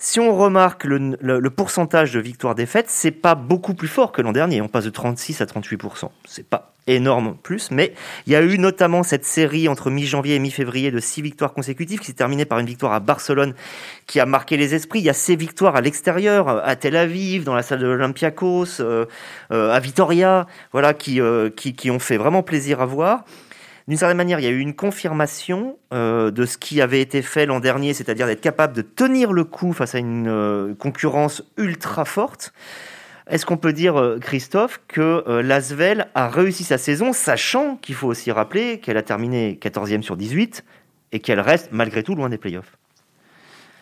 Si 0.06 0.20
on 0.20 0.36
remarque 0.36 0.84
le, 0.84 1.50
pourcentage 1.50 2.12
de 2.12 2.20
victoires-défaites, 2.20 2.90
c'est 2.90 3.10
pas 3.10 3.36
beaucoup 3.36 3.74
plus 3.74 3.88
fort 3.88 4.12
que 4.12 4.22
l'an 4.22 4.34
dernier. 4.34 4.62
On 4.62 4.68
passe 4.68 4.84
de 4.84 4.90
36 4.90 5.40
à 5.40 5.46
38%. 5.46 6.10
C'est 6.26 6.46
pas 6.46 6.74
énorme 6.88 7.38
plus, 7.42 7.72
mais 7.72 7.94
il 8.28 8.34
y 8.34 8.36
a 8.36 8.42
eu 8.42 8.60
notamment 8.60 9.04
cette 9.04 9.24
série 9.24 9.70
entre 9.70 9.90
mi-janvier 9.90 10.36
et 10.36 10.40
mi-février 10.40 10.92
de 10.92 11.00
six 11.00 11.22
victoires 11.22 11.54
consécutives 11.54 12.02
qui 12.02 12.08
s'est 12.08 12.14
terminée 12.14 12.44
par 12.44 12.60
une 12.60 12.66
victoire 12.66 12.92
à 12.92 13.00
Barcelone 13.00 13.54
qui 14.06 14.20
a 14.20 14.26
marqué 14.26 14.58
les 14.58 14.76
esprits. 14.76 15.00
Il 15.00 15.06
y 15.06 15.10
a 15.10 15.14
ces 15.14 15.38
victoires 15.38 15.78
à 15.78 15.82
l'extérieur, 15.82 16.50
à 16.50 16.76
Tel 16.76 16.98
Aviv, 16.98 17.46
dans 17.46 17.56
la 17.56 17.64
salle 17.64 17.80
de 17.80 17.88
l'Olympiakos, 17.88 18.82
euh, 18.82 19.06
euh, 19.54 19.72
à 19.72 19.80
Vitoria, 19.80 20.48
voilà, 20.74 20.94
euh, 21.08 21.50
qui, 21.50 21.76
qui 21.76 21.92
ont 21.92 22.00
fait 22.00 22.18
vraiment 22.18 22.44
plaisir 22.44 22.82
à 22.82 22.86
voir 22.86 23.24
d'une 23.88 23.98
certaine 23.98 24.18
manière, 24.18 24.40
il 24.40 24.44
y 24.44 24.48
a 24.48 24.52
eu 24.52 24.60
une 24.60 24.76
confirmation 24.76 25.78
euh, 25.94 26.32
de 26.32 26.46
ce 26.46 26.58
qui 26.58 26.82
avait 26.82 27.02
été 27.02 27.22
fait 27.22 27.46
l'an 27.46 27.60
dernier, 27.60 27.94
c'est-à-dire 27.94 28.28
d'être 28.28 28.42
capable 28.42 28.74
de 28.74 28.82
tenir 28.82 29.34
le 29.34 29.44
coup 29.44 29.74
face 29.74 29.94
à 29.94 30.00
une 30.00 30.28
euh, 30.30 30.74
concurrence 30.74 31.44
ultra 31.58 32.06
forte. 32.06 32.54
Est-ce 33.28 33.46
qu'on 33.46 33.58
peut 33.58 33.74
dire, 33.74 34.00
euh, 34.00 34.20
Christophe, 34.20 34.82
que 34.88 35.42
l'Asvel 35.42 36.08
a 36.16 36.30
réussi 36.30 36.64
sa 36.64 36.78
saison, 36.78 37.12
sachant 37.12 37.76
qu'il 37.78 37.96
faut 37.96 38.08
aussi 38.08 38.32
rappeler 38.32 38.80
qu'elle 38.80 38.98
a 38.98 39.02
terminé 39.02 39.60
14e 39.62 40.02
sur 40.02 40.16
18 40.16 40.64
et 41.12 41.20
qu'elle 41.20 41.42
reste 41.42 41.70
malgré 41.72 42.04
tout 42.04 42.16
loin 42.16 42.30
des 42.30 42.38
playoffs? 42.38 42.78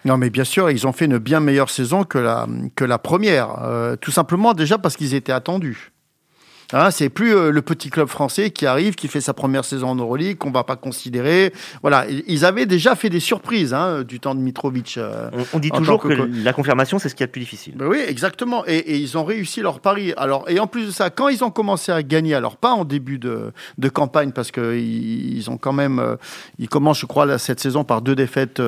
Non, 0.04 0.18
mais 0.18 0.32
bien 0.32 0.44
sûr, 0.44 0.72
ils 0.72 0.88
ont 0.88 0.94
fait 0.94 1.06
une 1.06 1.20
bien 1.20 1.40
meilleure 1.40 1.70
saison 1.70 2.06
que 2.06 2.18
la, 2.18 2.48
que 2.76 2.84
la 2.84 2.98
première. 2.98 3.98
tout 4.02 4.10
simplement 4.10 4.56
déjà 4.56 4.80
parce 4.80 4.98
qu'ils 4.98 5.14
étaient 5.14 5.32
attendus. 5.32 5.92
Hein, 6.74 6.92
c'est 6.92 7.10
plus 7.10 7.36
euh, 7.36 7.52
le 7.52 7.62
petit 7.62 7.90
club 7.90 8.08
français 8.08 8.52
qui 8.52 8.66
arrive, 8.66 8.96
qui 8.96 9.08
fait 9.08 9.22
sa 9.22 9.34
première 9.34 9.66
saison 9.66 9.90
en 9.90 9.96
Euroleague, 9.96 10.38
qu'on 10.38 10.52
va 10.52 10.64
pas 10.64 10.76
considérer. 10.76 11.54
Voilà, 11.82 12.06
ils 12.28 12.46
avaient 12.46 12.66
déjà 12.66 12.96
fait 12.96 13.10
des 13.10 13.20
surprises 13.20 13.74
hein, 13.74 14.04
du 14.04 14.20
temps 14.20 14.36
de 14.36 14.40
Mitrovic. 14.40 14.96
Euh, 14.98 15.30
on, 15.54 15.60
dit 15.60 15.72
toujours 15.72 16.02
que, 16.02 16.08
la 16.08 16.54
confirmation, 16.54 16.98
c'est 17.00 17.10
ce 17.10 17.16
qui 17.16 17.24
est 17.24 17.26
le 17.26 17.32
plus 17.32 17.42
difficile. 17.42 17.74
Ben 17.76 17.88
oui, 17.88 18.00
exactement. 18.08 18.64
Et, 18.68 18.98
ils 18.98 19.18
ont 19.18 19.26
réussi 19.26 19.62
leur 19.62 19.80
pari. 19.80 20.14
Alors, 20.16 20.50
et 20.50 20.60
en 20.60 20.68
plus 20.68 20.88
de 20.88 20.92
ça, 20.92 21.10
quand 21.10 21.28
ils 21.28 21.44
ont 21.44 21.52
commencé 21.52 21.92
à 21.92 22.04
gagner, 22.04 22.36
alors 22.36 22.56
pas 22.56 22.72
en 22.72 22.86
début 22.86 23.20
de, 23.20 23.52
de 23.78 23.90
campagne, 23.90 24.32
parce 24.32 24.52
qu'ils 24.52 25.38
ils 25.38 25.50
ont 25.50 25.58
quand 25.58 25.74
même, 25.74 26.00
euh, 26.00 26.16
ils 26.58 26.70
commencent, 26.70 27.00
je 27.00 27.06
crois, 27.06 27.38
cette 27.38 27.60
saison 27.60 27.84
par 27.84 28.02
deux 28.02 28.16
défaites 28.16 28.62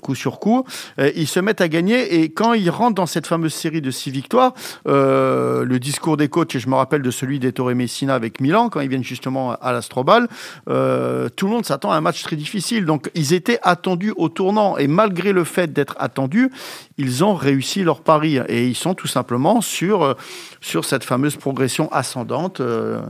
coup 0.00 0.14
sur 0.14 0.38
coup. 0.38 0.64
ils 0.98 1.26
se 1.26 1.40
mettent 1.40 1.60
à 1.60 1.68
gagner 1.68 2.20
et 2.20 2.30
quand 2.30 2.52
ils 2.54 2.70
rentrent 2.70 2.94
dans 2.94 3.06
cette 3.06 3.26
fameuse 3.26 3.54
série 3.54 3.80
de 3.80 3.90
six 3.90 4.10
victoires, 4.10 4.54
le 4.84 5.76
discours 5.78 6.16
des 6.16 6.28
coachs, 6.28 6.54
et 6.54 6.60
je 6.60 6.68
me 6.68 6.74
rappelle 6.74 7.02
de 7.02 7.10
celui 7.10 7.38
Torre 7.52 7.74
Messina 7.74 8.14
avec 8.14 8.40
Milan, 8.40 8.68
quand 8.68 8.80
ils 8.80 8.88
viennent 8.88 9.04
justement 9.04 9.52
à 9.52 9.72
l'Astrobal, 9.72 10.28
euh, 10.68 11.28
tout 11.28 11.46
le 11.46 11.52
monde 11.52 11.66
s'attend 11.66 11.90
à 11.90 11.96
un 11.96 12.00
match 12.00 12.22
très 12.22 12.36
difficile. 12.36 12.84
Donc 12.84 13.10
ils 13.14 13.32
étaient 13.32 13.58
attendus 13.62 14.12
au 14.16 14.28
tournant. 14.28 14.76
Et 14.78 14.86
malgré 14.86 15.32
le 15.32 15.44
fait 15.44 15.72
d'être 15.72 15.96
attendus, 15.98 16.50
ils 16.98 17.24
ont 17.24 17.34
réussi 17.34 17.82
leur 17.82 18.00
pari. 18.00 18.38
Et 18.48 18.66
ils 18.66 18.76
sont 18.76 18.94
tout 18.94 19.08
simplement 19.08 19.60
sur, 19.60 20.02
euh, 20.02 20.14
sur 20.60 20.84
cette 20.84 21.04
fameuse 21.04 21.36
progression 21.36 21.90
ascendante. 21.92 22.60
Euh, 22.60 23.00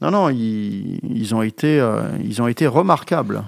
non, 0.00 0.10
non, 0.10 0.28
ils, 0.28 1.00
ils, 1.02 1.34
ont 1.34 1.42
été, 1.42 1.82
ils 2.22 2.42
ont 2.42 2.48
été 2.48 2.66
remarquables. 2.66 3.42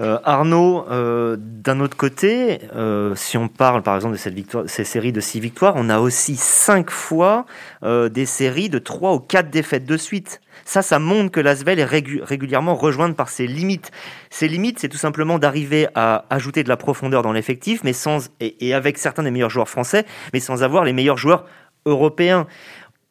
Euh, 0.00 0.18
Arnaud, 0.24 0.86
euh, 0.90 1.36
d'un 1.38 1.78
autre 1.80 1.96
côté, 1.96 2.58
euh, 2.74 3.14
si 3.14 3.38
on 3.38 3.48
parle 3.48 3.82
par 3.82 3.94
exemple 3.94 4.14
de 4.14 4.18
cette 4.18 4.34
victoire, 4.34 4.64
ces 4.66 4.82
séries 4.84 5.12
de 5.12 5.20
six 5.20 5.38
victoires, 5.38 5.74
on 5.76 5.88
a 5.88 6.00
aussi 6.00 6.36
cinq 6.36 6.90
fois 6.90 7.46
des 7.82 8.26
séries 8.26 8.68
de 8.68 8.78
trois 8.78 9.14
ou 9.14 9.20
quatre 9.20 9.50
défaites 9.50 9.84
de 9.84 9.96
suite. 9.96 10.40
Ça, 10.64 10.82
ça 10.82 10.98
montre 10.98 11.30
que 11.30 11.40
l'Asvel 11.40 11.78
est 11.78 11.84
régulièrement 11.84 12.74
rejointe 12.74 13.16
par 13.16 13.28
ses 13.28 13.46
limites. 13.46 13.90
Ses 14.30 14.48
limites, 14.48 14.78
c'est 14.78 14.88
tout 14.88 14.96
simplement 14.96 15.38
d'arriver 15.38 15.88
à 15.94 16.24
ajouter 16.30 16.62
de 16.62 16.68
la 16.68 16.76
profondeur 16.76 17.22
dans 17.22 17.32
l'effectif, 17.32 17.84
mais 17.84 17.92
sans 17.92 18.30
et, 18.40 18.68
et 18.68 18.74
avec 18.74 18.96
certains 18.96 19.22
des 19.22 19.30
meilleurs 19.30 19.50
joueurs 19.50 19.68
français, 19.68 20.06
mais 20.32 20.40
sans 20.40 20.62
avoir 20.62 20.84
les 20.84 20.92
meilleurs 20.92 21.18
joueurs 21.18 21.44
européens 21.86 22.46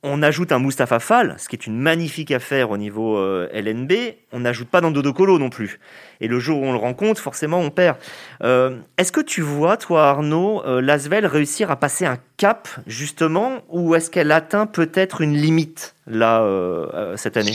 on 0.03 0.21
ajoute 0.21 0.51
un 0.51 0.59
Mustapha 0.59 0.99
Fall, 0.99 1.35
ce 1.39 1.47
qui 1.47 1.55
est 1.55 1.65
une 1.65 1.79
magnifique 1.79 2.31
affaire 2.31 2.71
au 2.71 2.77
niveau 2.77 3.17
euh, 3.17 3.47
LNB. 3.53 3.93
On 4.33 4.41
n'ajoute 4.41 4.67
pas 4.67 4.81
dans 4.81 4.91
Dodo 4.91 5.13
Colo 5.13 5.39
non 5.39 5.49
plus. 5.49 5.79
Et 6.19 6.27
le 6.27 6.39
jour 6.39 6.61
où 6.61 6.65
on 6.65 6.73
le 6.73 6.77
rencontre, 6.77 7.21
forcément, 7.21 7.59
on 7.59 7.69
perd. 7.69 7.97
Euh, 8.43 8.77
est-ce 8.97 9.13
que 9.13 9.21
tu 9.21 9.41
vois, 9.41 9.77
toi, 9.77 10.09
Arnaud, 10.09 10.61
euh, 10.65 10.81
Lasvel 10.81 11.25
réussir 11.25 11.71
à 11.71 11.77
passer 11.77 12.05
un 12.05 12.17
cap, 12.35 12.67
justement, 12.85 13.63
ou 13.69 13.95
est-ce 13.95 14.11
qu'elle 14.11 14.33
atteint 14.33 14.65
peut-être 14.65 15.21
une 15.21 15.35
limite, 15.35 15.95
là, 16.05 16.45
cette 17.15 17.37
année? 17.37 17.53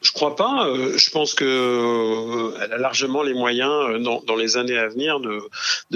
Je 0.00 0.12
crois 0.12 0.36
pas. 0.36 0.68
Euh, 0.68 0.96
je 0.96 1.10
pense 1.10 1.34
que 1.34 1.44
euh, 1.44 2.56
elle 2.62 2.72
a 2.72 2.78
largement 2.78 3.22
les 3.22 3.34
moyens 3.34 3.72
euh, 3.90 3.98
dans, 3.98 4.36
les 4.36 4.56
années 4.56 4.78
à 4.78 4.88
venir 4.88 5.18
de, 5.20 5.40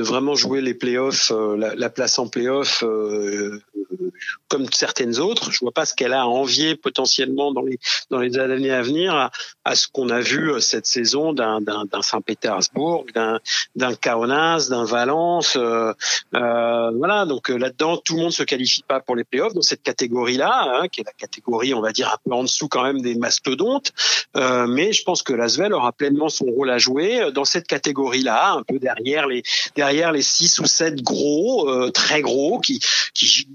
vraiment 0.03 0.35
jouer 0.35 0.61
les 0.61 0.75
playoffs, 0.75 1.31
la, 1.31 1.75
la 1.75 1.91
place 1.91 2.19
en 2.19 2.27
playoffs 2.27 2.85
comme 4.49 4.67
certaines 4.73 5.19
autres. 5.19 5.51
Je 5.51 5.61
vois 5.61 5.73
pas 5.73 5.87
ce 5.87 5.95
qu'elle 5.95 6.13
a 6.13 6.23
à 6.23 6.27
envier 6.27 6.77
potentiellement 6.77 7.53
dans 7.53 7.63
les 7.63 7.79
dans 8.11 8.19
les 8.19 8.39
années 8.39 8.71
à 8.71 8.83
venir 8.83 9.31
à, 9.65 9.75
ce 9.75 9.89
qu'on 9.89 10.11
a 10.11 10.21
vu 10.21 10.61
cette 10.61 10.87
saison 10.87 11.33
d'un 11.33 11.61
d'un 11.61 12.03
Saint-Pétersbourg, 12.03 13.07
d'un 13.15 13.41
d'un 13.77 13.95
Kaunas, 13.95 14.69
d'un 14.71 14.85
Valence. 14.85 15.57
Euh, 15.57 15.93
voilà. 16.33 17.25
Donc 17.27 17.49
là-dedans, 17.49 17.97
tout 17.97 18.17
le 18.17 18.23
monde 18.23 18.33
se 18.33 18.43
qualifie 18.43 18.83
pas 18.83 19.01
pour 19.01 19.17
les 19.17 19.25
playoffs 19.25 19.55
dans 19.55 19.63
cette 19.63 19.83
catégorie-là, 19.83 20.81
hein, 20.83 20.89
qui 20.89 21.01
est 21.01 21.05
la 21.05 21.13
catégorie, 21.13 21.75
on 21.75 21.81
va 21.81 21.93
dire 21.93 22.09
un 22.09 22.19
peu 22.25 22.35
en 22.35 22.43
dessous 22.43 22.69
quand 22.69 22.83
même 22.83 23.01
des 23.01 23.15
mastodontes. 23.15 23.93
Euh, 24.37 24.67
mais 24.67 24.93
je 24.93 25.03
pense 25.03 25.23
que 25.23 25.33
Lasvel 25.33 25.73
aura 25.73 25.93
pleinement 25.93 26.29
son 26.29 26.47
rôle 26.47 26.71
à 26.71 26.79
jouer 26.79 27.21
euh, 27.21 27.31
dans 27.31 27.45
cette 27.45 27.67
catégorie-là, 27.67 28.53
un 28.53 28.63
peu 28.63 28.79
derrière 28.79 29.27
les 29.27 29.43
derrière 29.77 30.13
les 30.13 30.23
six 30.23 30.59
ou 30.59 30.67
sept 30.67 31.03
gros, 31.03 31.69
euh, 31.69 31.91
très 31.91 32.23
gros, 32.23 32.59
qui 32.61 32.81
qui 33.15 33.47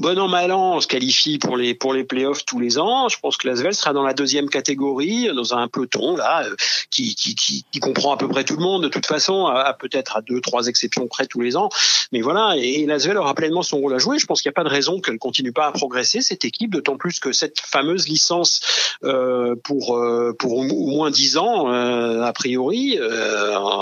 bon 0.00 0.18
an 0.18 0.28
mal 0.28 0.50
an 0.52 0.80
se 0.80 0.86
qualifient 0.86 1.38
pour 1.38 1.56
les 1.56 1.74
pour 1.74 1.94
les 1.94 2.04
playoffs 2.04 2.44
tous 2.44 2.58
les 2.58 2.78
ans. 2.78 3.08
Je 3.08 3.18
pense 3.18 3.36
que 3.36 3.48
Lasvel 3.48 3.74
sera 3.74 3.92
dans 3.92 4.02
la 4.02 4.14
deuxième 4.14 4.48
catégorie, 4.48 5.28
dans 5.34 5.54
un 5.54 5.68
peloton 5.68 6.16
là 6.16 6.44
qui, 6.90 7.14
qui, 7.14 7.34
qui, 7.34 7.64
qui 7.70 7.80
comprend 7.80 8.14
à 8.14 8.16
peu 8.16 8.28
près 8.28 8.44
tout 8.44 8.56
le 8.56 8.62
monde 8.62 8.82
de 8.82 8.88
toute 8.88 9.06
façon, 9.06 9.46
à, 9.46 9.72
peut-être 9.74 10.16
à 10.16 10.22
deux 10.22 10.40
trois 10.40 10.66
exceptions 10.66 11.06
près 11.06 11.26
tous 11.26 11.40
les 11.40 11.56
ans. 11.56 11.68
Mais 12.12 12.20
voilà, 12.20 12.54
et, 12.56 12.86
Lasvel 12.86 13.16
aura 13.16 13.34
pleinement 13.34 13.62
son 13.62 13.78
rôle 13.78 13.94
à 13.94 13.98
jouer. 13.98 14.18
Je 14.18 14.26
pense 14.26 14.42
qu'il 14.42 14.48
n'y 14.48 14.54
a 14.54 14.58
pas 14.60 14.68
de 14.68 14.74
raison 14.74 15.00
qu'elle 15.00 15.18
continue 15.18 15.52
pas 15.52 15.66
à 15.66 15.72
progresser 15.72 16.20
cette 16.20 16.44
équipe, 16.44 16.72
d'autant 16.72 16.96
plus 16.96 17.20
que 17.20 17.32
cette 17.32 17.60
fameuse 17.60 18.08
licence 18.08 18.60
euh, 19.04 19.54
pour 19.62 19.96
euh, 19.96 20.34
pour 20.38 20.58
au 20.58 20.86
moins 20.86 21.10
dix 21.10 21.36
ans 21.36 21.70
euh, 21.72 22.22
a 22.22 22.32
priori, 22.32 22.98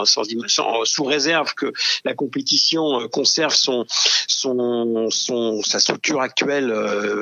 sans, 0.04 0.84
sous 0.84 1.04
réserve 1.04 1.54
que 1.54 1.72
la 2.04 2.14
compétition 2.14 3.08
conserve 3.10 3.54
son 3.54 3.86
son 3.88 5.08
son 5.10 5.62
sa 5.62 5.80
structure 5.80 6.01
actuelle 6.20 6.74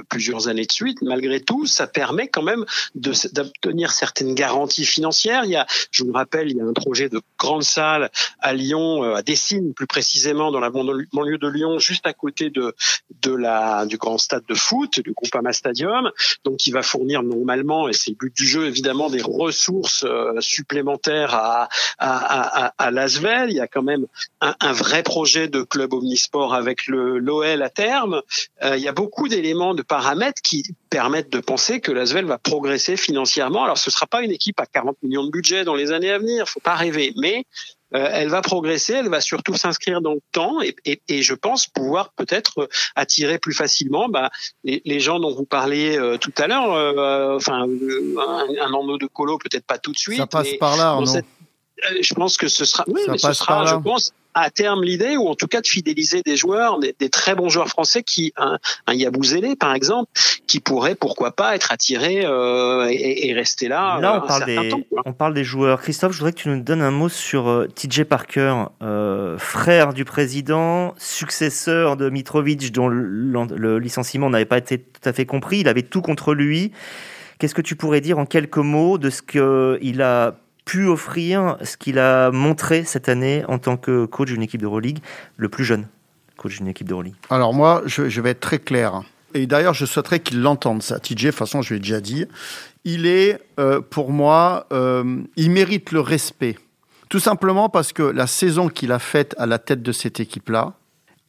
plusieurs 0.08 0.48
années 0.48 0.66
de 0.66 0.72
suite. 0.72 1.02
Malgré 1.02 1.40
tout, 1.40 1.66
ça 1.66 1.86
permet 1.86 2.28
quand 2.28 2.42
même 2.42 2.64
d'obtenir 2.94 3.92
certaines 3.92 4.34
garanties 4.34 4.84
financières. 4.84 5.44
Il 5.44 5.50
y 5.50 5.56
a, 5.56 5.66
je 5.90 6.04
vous 6.04 6.12
rappelle, 6.12 6.50
il 6.50 6.56
y 6.56 6.60
a 6.60 6.64
un 6.64 6.72
projet 6.72 7.08
de 7.08 7.20
grande 7.38 7.62
salle 7.62 8.10
à 8.40 8.52
Lyon, 8.52 9.14
à 9.14 9.22
Dessines 9.22 9.74
plus 9.74 9.86
précisément 9.86 10.50
dans 10.50 10.60
la 10.60 10.70
banlieue 10.70 11.38
de 11.38 11.48
Lyon, 11.48 11.78
juste 11.78 12.06
à 12.06 12.12
côté 12.12 12.50
de 12.50 12.74
de 13.22 13.34
la 13.34 13.86
du 13.86 13.96
grand 13.96 14.18
stade 14.18 14.44
de 14.48 14.54
foot, 14.54 15.00
du 15.00 15.12
Groupama 15.12 15.52
Stadium, 15.52 16.10
donc 16.44 16.56
qui 16.58 16.70
va 16.70 16.82
fournir 16.82 17.22
normalement, 17.22 17.88
et 17.88 17.92
c'est 17.92 18.10
le 18.10 18.16
but 18.16 18.34
du 18.34 18.46
jeu 18.46 18.66
évidemment, 18.66 19.10
des 19.10 19.22
ressources 19.22 20.04
euh, 20.04 20.40
supplémentaires 20.40 21.34
à, 21.34 21.68
à, 21.98 22.66
à, 22.66 22.74
à 22.78 22.90
Lasvel. 22.90 23.50
Il 23.50 23.56
y 23.56 23.60
a 23.60 23.66
quand 23.66 23.82
même 23.82 24.06
un, 24.40 24.54
un, 24.60 24.72
vrai 24.72 25.02
projet 25.02 25.48
de 25.48 25.62
club 25.62 25.92
omnisport 25.92 26.54
avec 26.54 26.86
le 26.86 27.18
l'OL 27.18 27.62
à 27.62 27.68
terme. 27.68 28.22
Euh, 28.62 28.76
il 28.76 28.82
y 28.82 28.88
a 28.88 28.92
beaucoup 28.92 29.28
d'éléments, 29.28 29.74
de 29.74 29.82
paramètres 29.82 30.42
qui 30.42 30.64
permettent 30.90 31.30
de 31.30 31.40
penser 31.40 31.80
que 31.80 31.92
Lasvel 31.92 32.26
va 32.26 32.38
progresser 32.38 32.96
financièrement. 32.96 33.64
Alors 33.64 33.78
ce 33.78 33.90
sera 33.90 34.06
pas 34.06 34.22
une 34.22 34.30
équipe 34.30 34.60
à 34.60 34.66
40 34.66 34.96
millions 35.02 35.24
de 35.24 35.30
budget 35.30 35.64
dans 35.64 35.74
les 35.74 35.92
années 35.92 36.10
à 36.10 36.18
venir, 36.18 36.48
faut 36.48 36.60
pas 36.60 36.74
rêver, 36.74 37.12
mais 37.16 37.46
euh, 37.94 38.08
elle 38.12 38.28
va 38.28 38.40
progresser, 38.40 38.92
elle 38.92 39.08
va 39.08 39.20
surtout 39.20 39.54
s'inscrire 39.54 40.00
dans 40.00 40.14
le 40.14 40.20
temps 40.30 40.62
et, 40.62 40.76
et, 40.84 41.00
et 41.08 41.22
je 41.22 41.34
pense 41.34 41.66
pouvoir 41.66 42.12
peut-être 42.12 42.68
attirer 42.94 43.38
plus 43.38 43.54
facilement 43.54 44.08
bah, 44.08 44.30
les, 44.62 44.80
les, 44.84 45.00
gens 45.00 45.18
dont 45.18 45.34
vous 45.34 45.44
parliez 45.44 45.98
euh, 45.98 46.16
tout 46.16 46.32
à 46.38 46.46
l'heure. 46.46 46.72
Euh, 46.72 47.36
enfin, 47.36 47.62
un, 47.62 47.66
un 47.66 48.96
de 48.96 49.06
colo 49.06 49.38
peut-être 49.38 49.66
pas 49.66 49.78
tout 49.78 49.90
de 49.90 49.98
suite. 49.98 50.18
Ça 50.18 50.26
passe 50.26 50.52
par 50.60 50.76
là, 50.76 50.96
non 51.00 51.20
Je 52.00 52.14
pense 52.14 52.36
que 52.36 52.48
ce 52.48 52.64
sera. 52.64 52.84
Oui, 52.86 53.00
mais 53.08 53.18
ce 53.18 53.32
sera, 53.32 53.64
je 53.66 53.76
pense, 53.76 54.12
à 54.34 54.50
terme 54.50 54.84
l'idée, 54.84 55.16
ou 55.16 55.28
en 55.28 55.34
tout 55.34 55.46
cas 55.46 55.60
de 55.60 55.66
fidéliser 55.66 56.22
des 56.22 56.36
joueurs, 56.36 56.78
des, 56.78 56.94
des 56.98 57.08
très 57.08 57.34
bons 57.34 57.48
joueurs 57.48 57.68
français, 57.68 58.02
qui 58.02 58.32
un, 58.36 58.58
un 58.86 58.94
Yabouzélé 58.94 59.56
par 59.56 59.74
exemple, 59.74 60.10
qui 60.46 60.60
pourrait 60.60 60.94
pourquoi 60.94 61.32
pas 61.32 61.54
être 61.54 61.72
attiré 61.72 62.24
euh, 62.24 62.88
et, 62.90 63.28
et, 63.28 63.32
rester 63.32 63.68
là. 63.68 63.98
Là, 64.00 64.22
on 64.22 64.26
parle 64.26 64.44
des 64.44 64.68
temps, 64.68 64.80
on 65.04 65.12
parle 65.12 65.34
des 65.34 65.44
joueurs. 65.44 65.80
Christophe, 65.80 66.12
je 66.12 66.18
voudrais 66.18 66.32
que 66.32 66.40
tu 66.40 66.48
nous 66.48 66.60
donnes 66.60 66.82
un 66.82 66.90
mot 66.90 67.08
sur 67.08 67.48
euh, 67.48 67.66
TJ 67.74 68.04
Parker, 68.04 68.54
euh, 68.82 69.36
frère 69.38 69.92
du 69.92 70.04
président, 70.04 70.94
successeur 70.98 71.96
de 71.96 72.08
Mitrovic, 72.08 72.72
dont 72.72 72.88
le, 72.88 73.32
le 73.56 73.78
licenciement 73.78 74.30
n'avait 74.30 74.44
pas 74.44 74.58
été 74.58 74.78
tout 74.78 75.08
à 75.08 75.12
fait 75.12 75.26
compris. 75.26 75.60
Il 75.60 75.68
avait 75.68 75.82
tout 75.82 76.02
contre 76.02 76.34
lui. 76.34 76.72
Qu'est-ce 77.38 77.54
que 77.54 77.62
tu 77.62 77.74
pourrais 77.74 78.02
dire 78.02 78.18
en 78.18 78.26
quelques 78.26 78.58
mots 78.58 78.98
de 78.98 79.08
ce 79.08 79.22
qu'il 79.22 80.02
a 80.02 80.36
offrir 80.78 81.56
ce 81.62 81.76
qu'il 81.76 81.98
a 81.98 82.30
montré 82.30 82.84
cette 82.84 83.08
année 83.08 83.44
en 83.48 83.58
tant 83.58 83.76
que 83.76 84.06
coach 84.06 84.28
d'une 84.28 84.42
équipe 84.42 84.60
d'Euroleague, 84.60 84.98
le 85.36 85.48
plus 85.48 85.64
jeune 85.64 85.86
coach 86.36 86.58
d'une 86.58 86.68
équipe 86.68 86.88
d'Euroleague 86.88 87.14
Alors 87.28 87.52
moi, 87.52 87.82
je, 87.86 88.08
je, 88.08 88.20
vais 88.20 88.30
être 88.30 88.40
très 88.40 88.58
clair. 88.58 89.02
Et 89.34 89.46
d'ailleurs, 89.46 89.74
je 89.74 89.84
souhaiterais 89.84 90.20
qu'il 90.20 90.40
l'entende, 90.40 90.82
ça. 90.82 90.98
TJ, 90.98 91.14
de 91.14 91.30
toute 91.30 91.38
façon, 91.38 91.62
je 91.62 91.74
l'ai 91.74 91.80
déjà 91.80 92.00
dit. 92.00 92.26
Il 92.84 93.06
est, 93.06 93.38
euh, 93.58 93.80
pour 93.80 94.10
moi, 94.10 94.66
euh, 94.72 95.22
il 95.36 95.50
mérite 95.50 95.92
le 95.92 96.00
respect. 96.00 96.56
Tout 97.08 97.20
simplement 97.20 97.68
parce 97.68 97.92
que 97.92 98.02
la 98.02 98.26
saison 98.26 98.68
qu'il 98.68 98.92
a 98.92 98.98
faite 98.98 99.34
à 99.38 99.46
la 99.46 99.58
tête 99.58 99.82
de 99.82 99.92
cette 99.92 100.20
équipe-là, 100.20 100.74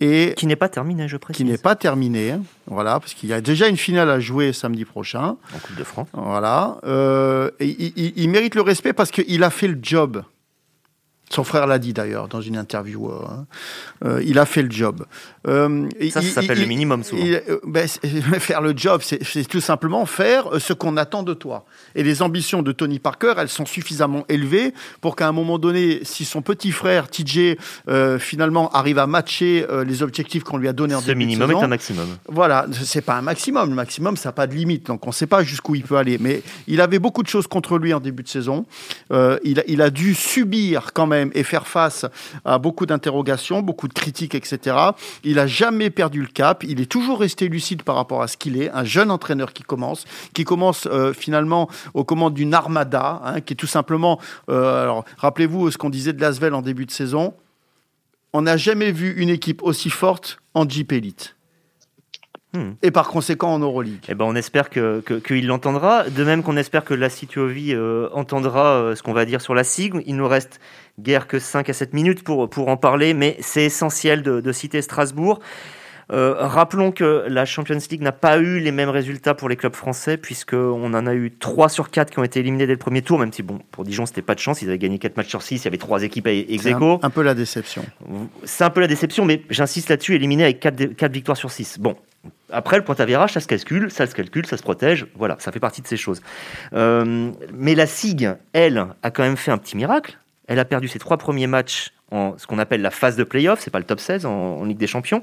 et 0.02 0.34
qui 0.36 0.48
n'est 0.48 0.56
pas 0.56 0.68
terminé, 0.68 1.08
je 1.08 1.16
précise. 1.16 1.46
Qui 1.46 1.50
n'est 1.50 1.60
pas 1.60 1.76
terminé, 1.76 2.36
voilà, 2.66 3.00
parce 3.00 3.14
qu'il 3.14 3.30
y 3.30 3.34
a 3.34 3.40
déjà 3.40 3.68
une 3.68 3.78
finale 3.78 4.10
à 4.10 4.20
jouer 4.20 4.52
samedi 4.52 4.84
prochain. 4.84 5.38
En 5.56 5.60
Coupe 5.62 5.78
de 5.78 5.84
France. 5.84 6.08
Voilà. 6.14 6.78
Euh, 6.84 7.52
et 7.60 7.68
il, 7.68 8.14
il, 8.16 8.30
mérite 8.30 8.56
le 8.56 8.62
respect 8.62 8.94
parce 8.94 9.12
qu'il 9.12 9.44
a 9.44 9.50
fait 9.52 9.68
le 9.68 9.78
job. 9.82 10.24
Son 11.32 11.46
frère 11.46 11.66
l'a 11.66 11.80
dit 11.80 11.94
d'ailleurs 11.94 12.28
dans 12.28 12.42
une 12.42 12.58
interview. 12.58 13.10
Euh, 13.10 13.26
euh, 14.04 14.24
il 14.26 14.38
a 14.38 14.46
fait 14.46 14.64
le 14.64 14.72
job. 14.72 15.06
Euh, 15.48 15.88
ça, 16.10 16.22
ça 16.22 16.42
s'appelle 16.42 16.60
le 16.60 16.66
minimum 16.66 17.04
souvent. 17.04 17.24
Il, 17.24 17.42
ben, 17.66 17.88
faire 18.40 18.62
le 18.62 18.74
job, 18.76 19.02
c'est 19.02 19.48
tout 19.48 19.62
simplement 19.62 20.06
faire 20.06 20.60
ce 20.60 20.74
qu'on 20.74 20.98
attend 20.98 21.24
de 21.24 21.34
toi. 21.34 21.66
Et 21.96 22.04
les 22.04 22.22
ambitions 22.22 22.64
de 22.64 22.72
Tony 22.74 23.00
Parker, 23.00 23.34
elles 23.38 23.50
sont 23.50 23.66
suffisamment 23.66 24.26
élevées 24.28 24.74
pour 25.00 25.16
qu'à 25.16 25.28
un 25.28 25.32
moment 25.32 25.58
donné, 25.58 26.02
si 26.04 26.26
son 26.26 26.42
petit 26.42 26.72
frère 26.72 27.10
TJ 27.10 27.58
euh, 27.88 28.20
finalement 28.20 28.70
arrive 28.72 29.00
à 29.00 29.08
matcher 29.08 29.66
les 29.86 30.04
objectifs 30.04 30.44
qu'on 30.44 30.58
lui 30.58 30.68
a 30.68 30.74
donnés 30.74 30.96
en 30.96 31.02
ce 31.02 31.12
minimum 31.12 31.48
de 31.48 31.54
saison, 31.54 31.62
est 31.62 31.66
un 31.66 31.68
maximum. 31.68 32.08
Voilà, 32.28 32.66
c'est 32.84 33.02
pas 33.02 33.16
un 33.16 33.22
maximum. 33.22 33.70
Le 33.70 33.76
maximum, 33.76 34.18
ça 34.18 34.30
n'a 34.30 34.34
pas 34.34 34.48
de 34.48 34.54
limite. 34.54 34.88
Donc 34.88 35.06
on 35.06 35.12
ne 35.12 35.16
sait 35.16 35.28
pas 35.28 35.44
jusqu'où 35.44 35.76
il 35.76 35.84
peut 35.84 35.98
aller. 35.98 36.18
Mais 36.20 36.44
il 36.68 36.82
avait 36.82 37.00
beaucoup 37.00 37.24
de 37.24 37.28
choses 37.28 37.48
contre 37.48 37.78
lui 37.78 37.94
en 37.94 38.02
début 38.02 38.24
de 38.24 38.28
saison. 38.28 38.66
il, 39.12 39.64
il 39.68 39.82
a 39.82 39.90
dû 39.90 40.14
subir 40.14 40.92
quand 40.94 41.08
même 41.08 41.21
et 41.34 41.44
faire 41.44 41.68
face 41.68 42.06
à 42.46 42.58
beaucoup 42.58 42.86
d'interrogations, 42.86 43.62
beaucoup 43.62 43.88
de 43.88 43.94
critiques, 43.94 44.36
etc. 44.36 44.76
Il 45.24 45.40
a 45.40 45.48
jamais 45.48 45.90
perdu 45.90 46.22
le 46.22 46.28
cap. 46.28 46.64
Il 46.64 46.82
est 46.82 46.86
toujours 46.86 47.20
resté 47.20 47.48
lucide 47.48 47.84
par 47.84 47.96
rapport 47.96 48.22
à 48.22 48.28
ce 48.28 48.38
qu'il 48.38 48.62
est. 48.62 48.70
Un 48.72 48.84
jeune 48.84 49.12
entraîneur 49.12 49.54
qui 49.54 49.64
commence, 49.64 50.06
qui 50.34 50.44
commence 50.44 50.88
euh, 50.88 51.14
finalement 51.14 51.70
aux 51.94 52.04
commandes 52.04 52.34
d'une 52.34 52.54
armada, 52.54 53.22
hein, 53.24 53.42
qui 53.42 53.54
est 53.54 53.58
tout 53.58 53.68
simplement. 53.68 54.20
Euh, 54.50 54.84
alors, 54.84 55.06
rappelez-vous 55.18 55.72
ce 55.72 55.78
qu'on 55.78 55.90
disait 55.90 56.14
de 56.14 56.22
Lasvel 56.22 56.54
en 56.54 56.62
début 56.62 56.86
de 56.86 56.92
saison. 56.92 57.34
On 58.34 58.44
n'a 58.44 58.58
jamais 58.58 58.92
vu 58.92 59.14
une 59.18 59.30
équipe 59.30 59.62
aussi 59.62 59.90
forte 59.90 60.40
en 60.54 60.68
Jeep 60.68 60.92
Elite. 60.92 61.36
Hmm. 62.54 62.72
Et 62.82 62.92
par 62.92 63.08
conséquent 63.08 63.54
en 63.54 63.60
Euroleague. 63.60 64.06
Eh 64.10 64.16
ben, 64.16 64.26
on 64.26 64.36
espère 64.36 64.70
que 64.70 65.02
qu'il 65.20 65.48
l'entendra. 65.48 66.10
De 66.10 66.24
même 66.24 66.44
qu'on 66.44 66.58
espère 66.58 66.84
que 66.84 66.94
la 66.94 67.10
Cituovi 67.10 67.74
euh, 67.74 68.10
entendra 68.12 68.74
euh, 68.74 68.96
ce 68.96 69.04
qu'on 69.04 69.14
va 69.14 69.24
dire 69.24 69.40
sur 69.40 69.56
la 69.56 69.64
SIG. 69.64 69.96
Il 70.06 70.18
nous 70.18 70.28
reste 70.28 70.60
guère 71.00 71.28
que 71.28 71.40
5 71.40 71.70
à 71.70 71.74
7 71.74 71.94
minutes 71.94 72.24
pour, 72.24 72.50
pour 72.50 72.68
en 72.68 72.76
parler, 72.76 73.14
mais 73.14 73.38
c'est 73.40 73.64
essentiel 73.64 74.22
de, 74.22 74.42
de, 74.42 74.52
citer 74.52 74.82
Strasbourg. 74.82 75.40
Euh, 76.12 76.36
rappelons 76.38 76.92
que 76.92 77.24
la 77.30 77.46
Champions 77.46 77.78
League 77.90 78.02
n'a 78.02 78.12
pas 78.12 78.38
eu 78.38 78.60
les 78.60 78.74
mêmes 78.74 78.90
résultats 78.90 79.34
pour 79.34 79.48
les 79.48 79.56
clubs 79.56 79.76
français, 79.76 80.18
puisqu'on 80.18 80.94
en 80.94 81.08
a 81.08 81.14
eu 81.14 81.32
3 81.32 81.70
sur 81.70 81.90
4 81.90 82.12
qui 82.12 82.20
ont 82.20 82.24
été 82.26 82.42
éliminés 82.42 82.68
dès 82.68 82.74
le 82.74 82.80
premier 82.80 83.02
tour, 83.02 83.18
même 83.18 83.32
si, 83.32 83.44
bon, 83.44 83.60
pour 83.72 83.86
Dijon, 83.86 84.06
c'était 84.06 84.22
pas 84.22 84.36
de 84.36 84.40
chance, 84.40 84.62
ils 84.62 84.68
avaient 84.68 84.78
gagné 84.78 85.00
4 85.00 85.16
matchs 85.16 85.30
sur 85.30 85.42
6, 85.42 85.62
il 85.62 85.64
y 85.64 85.68
avait 85.70 85.78
3 85.78 86.04
équipes 86.04 86.28
ex 86.28 86.66
aequo. 86.66 87.00
Un, 87.02 87.08
un, 87.08 87.10
peu 87.10 87.22
la 87.22 87.34
déception. 87.34 87.86
C'est 88.44 88.66
un 88.66 88.70
peu 88.70 88.82
la 88.82 88.88
déception, 88.88 89.24
mais 89.24 89.42
j'insiste 89.50 89.88
là-dessus, 89.88 90.16
éliminé 90.16 90.44
avec 90.44 90.60
4, 90.60 90.96
4 90.96 91.14
victoires 91.14 91.38
sur 91.38 91.50
6. 91.50 91.80
Bon, 91.80 91.96
après, 92.52 92.78
le 92.78 92.84
point 92.84 92.96
à 92.98 93.06
virage, 93.06 93.34
ça 93.34 93.40
se 93.40 93.48
calcule, 93.48 93.92
ça 93.92 94.08
se 94.08 94.16
calcule, 94.16 94.46
ça 94.46 94.58
se 94.58 94.64
protège. 94.64 95.08
Voilà, 95.16 95.38
ça 95.40 95.52
fait 95.52 95.60
partie 95.60 95.82
de 95.82 95.88
ces 95.88 95.98
choses. 95.98 96.22
Euh, 96.74 97.32
mais 97.54 97.76
la 97.76 97.86
SIG, 97.86 98.30
elle, 98.54 98.86
a 99.04 99.12
quand 99.12 99.24
même 99.24 99.38
fait 99.38 99.52
un 99.52 99.58
petit 99.58 99.78
miracle. 99.78 100.18
Elle 100.48 100.60
a 100.60 100.66
perdu 100.66 100.88
ses 100.88 101.00
trois 101.00 101.18
premiers 101.18 101.48
matchs 101.48 101.92
en 102.12 102.38
ce 102.38 102.46
qu'on 102.46 102.60
appelle 102.60 102.82
la 102.82 102.92
phase 102.92 103.16
de 103.16 103.24
playoff, 103.24 103.60
c'est 103.62 103.72
pas 103.72 103.80
le 103.80 103.86
top 103.86 104.00
16 104.00 104.26
en, 104.26 104.32
en, 104.32 104.66
Ligue 104.66 104.78
des 104.78 104.88
Champions. 104.88 105.22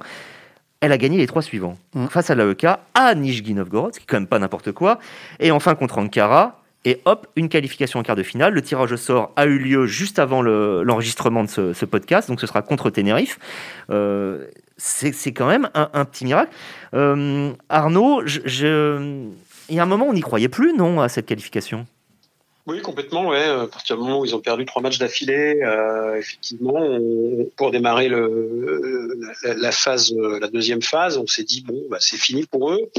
Elle 0.80 0.92
a 0.92 0.96
gagné 0.96 1.18
les 1.18 1.26
trois 1.26 1.42
suivants. 1.42 1.76
Mmh. 1.94 2.06
Face 2.06 2.30
à 2.30 2.34
l'AEK, 2.34 2.66
à 2.94 3.14
Nijni 3.14 3.54
Novgorod, 3.54 3.94
ce 3.94 3.98
qui 3.98 4.04
est 4.04 4.06
quand 4.06 4.16
même 4.16 4.26
pas 4.26 4.38
n'importe 4.38 4.72
quoi. 4.72 4.98
Et 5.40 5.50
enfin 5.50 5.74
contre 5.74 5.98
Ankara. 5.98 6.62
Et 6.84 7.02
hop, 7.04 7.26
une 7.36 7.48
qualification 7.48 7.98
en 7.98 8.02
quart 8.02 8.16
de 8.16 8.22
finale. 8.22 8.54
Le 8.54 8.62
tirage 8.62 8.92
au 8.92 8.96
sort 8.96 9.32
a 9.36 9.46
eu 9.46 9.58
lieu 9.58 9.86
juste 9.86 10.18
avant 10.18 10.40
l'enregistrement 10.40 11.40
le, 11.40 11.46
de 11.46 11.50
ce, 11.50 11.72
ce, 11.72 11.84
podcast, 11.84 12.28
donc 12.28 12.40
ce 12.40 12.46
sera 12.46 12.62
contre 12.62 12.88
Tenerife. 12.88 13.38
Euh, 13.90 14.46
c'est 14.78 15.32
quand 15.32 15.48
même 15.48 15.68
un, 15.74 16.04
petit 16.04 16.24
miracle. 16.24 16.52
Euh, 16.94 17.52
Arnaud, 17.68 18.22
il 18.24 19.34
y 19.70 19.78
a 19.78 19.82
un 19.82 19.86
moment, 19.86 20.06
on 20.06 20.14
n'y 20.14 20.20
croyait 20.20 20.48
plus, 20.48 20.72
non, 20.72 21.00
à 21.00 21.08
cette 21.08 21.26
qualification? 21.26 21.86
Oui, 22.68 22.82
complètement. 22.82 23.28
Ouais. 23.28 23.44
À 23.44 23.66
partir 23.66 23.96
du 23.96 24.02
moment 24.02 24.20
où 24.20 24.26
ils 24.26 24.36
ont 24.36 24.40
perdu 24.40 24.66
trois 24.66 24.82
matchs 24.82 24.98
d'affilée, 24.98 25.62
euh, 25.62 26.16
effectivement, 26.16 26.98
pour 27.56 27.70
démarrer 27.70 28.10
le, 28.10 29.18
la, 29.42 29.72
phase, 29.72 30.12
la 30.12 30.48
deuxième 30.48 30.82
phase, 30.82 31.16
on 31.16 31.26
s'est 31.26 31.44
dit 31.44 31.62
bon, 31.66 31.82
bah, 31.88 31.96
c'est 31.98 32.18
fini 32.18 32.44
pour 32.44 32.70
eux. 32.70 32.90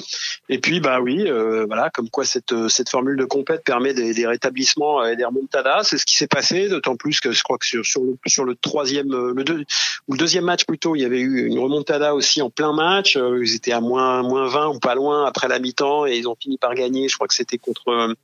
Et 0.49 0.57
puis, 0.57 0.79
bah 0.79 0.99
oui, 1.01 1.23
euh, 1.27 1.65
voilà, 1.67 1.91
comme 1.91 2.09
quoi 2.09 2.25
cette 2.25 2.55
cette 2.67 2.89
formule 2.89 3.15
de 3.15 3.25
compète 3.25 3.63
permet 3.63 3.93
des, 3.93 4.15
des 4.15 4.25
rétablissements 4.25 5.05
et 5.05 5.15
des 5.15 5.23
remontadas. 5.23 5.83
C'est 5.83 5.99
ce 5.99 6.05
qui 6.07 6.15
s'est 6.15 6.27
passé. 6.27 6.67
D'autant 6.67 6.95
plus 6.95 7.19
que 7.19 7.31
je 7.31 7.43
crois 7.43 7.59
que 7.59 7.67
sur, 7.67 7.85
sur 7.85 8.01
le 8.01 8.17
sur 8.25 8.45
le 8.45 8.55
troisième, 8.55 9.11
le 9.11 9.43
deux, 9.43 9.65
ou 10.07 10.13
le 10.13 10.17
deuxième 10.17 10.45
match 10.45 10.65
plutôt, 10.65 10.95
il 10.95 11.01
y 11.01 11.05
avait 11.05 11.19
eu 11.19 11.45
une 11.45 11.59
remontada 11.59 12.15
aussi 12.15 12.41
en 12.41 12.49
plein 12.49 12.73
match. 12.73 13.17
Euh, 13.17 13.45
ils 13.45 13.53
étaient 13.53 13.71
à 13.71 13.81
moins 13.81 14.23
moins 14.23 14.47
20 14.47 14.69
ou 14.69 14.79
pas 14.79 14.95
loin 14.95 15.27
après 15.27 15.47
la 15.47 15.59
mi-temps 15.59 16.07
et 16.07 16.17
ils 16.17 16.27
ont 16.27 16.35
fini 16.41 16.57
par 16.57 16.73
gagner. 16.73 17.07
Je 17.07 17.13
crois 17.13 17.27
que 17.27 17.35
c'était 17.35 17.59
contre 17.59 18.15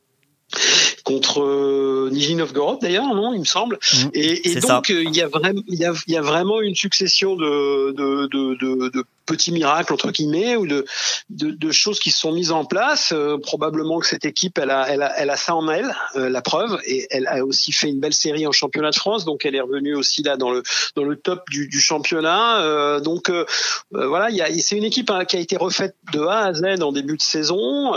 contre 1.06 1.42
euh, 1.42 2.10
Nijni 2.12 2.36
Novgorod 2.36 2.80
d'ailleurs, 2.82 3.14
non, 3.16 3.34
il 3.34 3.40
me 3.40 3.46
semble. 3.46 3.78
Mmh. 3.78 4.10
et, 4.14 4.52
et 4.52 4.60
donc 4.60 4.90
euh, 4.90 5.04
il 5.10 5.16
y 5.16 5.22
a 5.22 5.30
vraiment 5.30 5.62
il 5.68 5.80
y 5.80 5.86
a, 5.86 5.94
il 6.08 6.14
y 6.14 6.18
a 6.18 6.22
vraiment 6.22 6.60
une 6.60 6.76
succession 6.76 7.38
de 7.38 7.94
de, 8.00 8.28
de, 8.34 8.44
de, 8.56 8.90
de 8.90 9.04
petits 9.26 9.52
miracles 9.52 9.92
entre 9.92 10.12
guillemets 10.12 10.56
ou 10.56 10.68
de, 10.68 10.86
de, 11.30 11.50
de 11.50 11.72
choses 11.72 12.00
qui 12.00 12.12
se 12.12 12.20
sont 12.20 12.32
mises 12.32 12.52
en 12.52 12.66
place. 12.66 13.12
Euh, 13.12 13.38
probablement 13.40 14.00
que 14.00 14.06
cette 14.06 14.26
équipe, 14.26 14.60
elle 14.60 14.70
a, 14.70 14.88
elle 14.88 15.02
a, 15.02 15.12
elle 15.20 15.32
a 15.32 15.36
ça 15.36 15.56
en 15.56 15.68
elle, 15.70 15.96
euh, 16.16 16.30
la 16.30 16.44
preuve, 16.44 16.78
et 16.86 17.08
elle 17.10 17.26
a 17.28 17.44
aussi 17.44 17.72
fait 17.72 17.90
une 17.90 18.00
belle 18.00 18.14
série 18.14 18.46
en 18.46 18.52
championnat 18.52 18.92
de 18.92 18.96
France, 18.96 19.26
donc 19.26 19.46
elle 19.46 19.56
est 19.56 19.62
revenue 19.62 19.96
aussi 19.96 20.22
là 20.22 20.38
dans 20.38 20.52
le 20.52 20.62
dans 20.96 21.04
le 21.04 21.16
top 21.16 21.42
du, 21.50 21.68
du 21.68 21.80
championnat. 21.80 22.62
Euh, 22.62 23.00
donc 23.00 23.32
voilà, 23.92 24.30
y 24.30 24.42
a, 24.42 24.48
c'est 24.60 24.78
une 24.78 24.84
équipe 24.84 25.10
hein, 25.10 25.26
qui 25.26 25.38
a 25.38 25.40
été 25.40 25.58
refaite 25.58 25.96
de 26.14 26.22
A 26.22 26.46
à 26.46 26.54
Z 26.54 26.82
en 26.82 26.92
début 26.92 27.18
de 27.18 27.22
saison. 27.22 27.92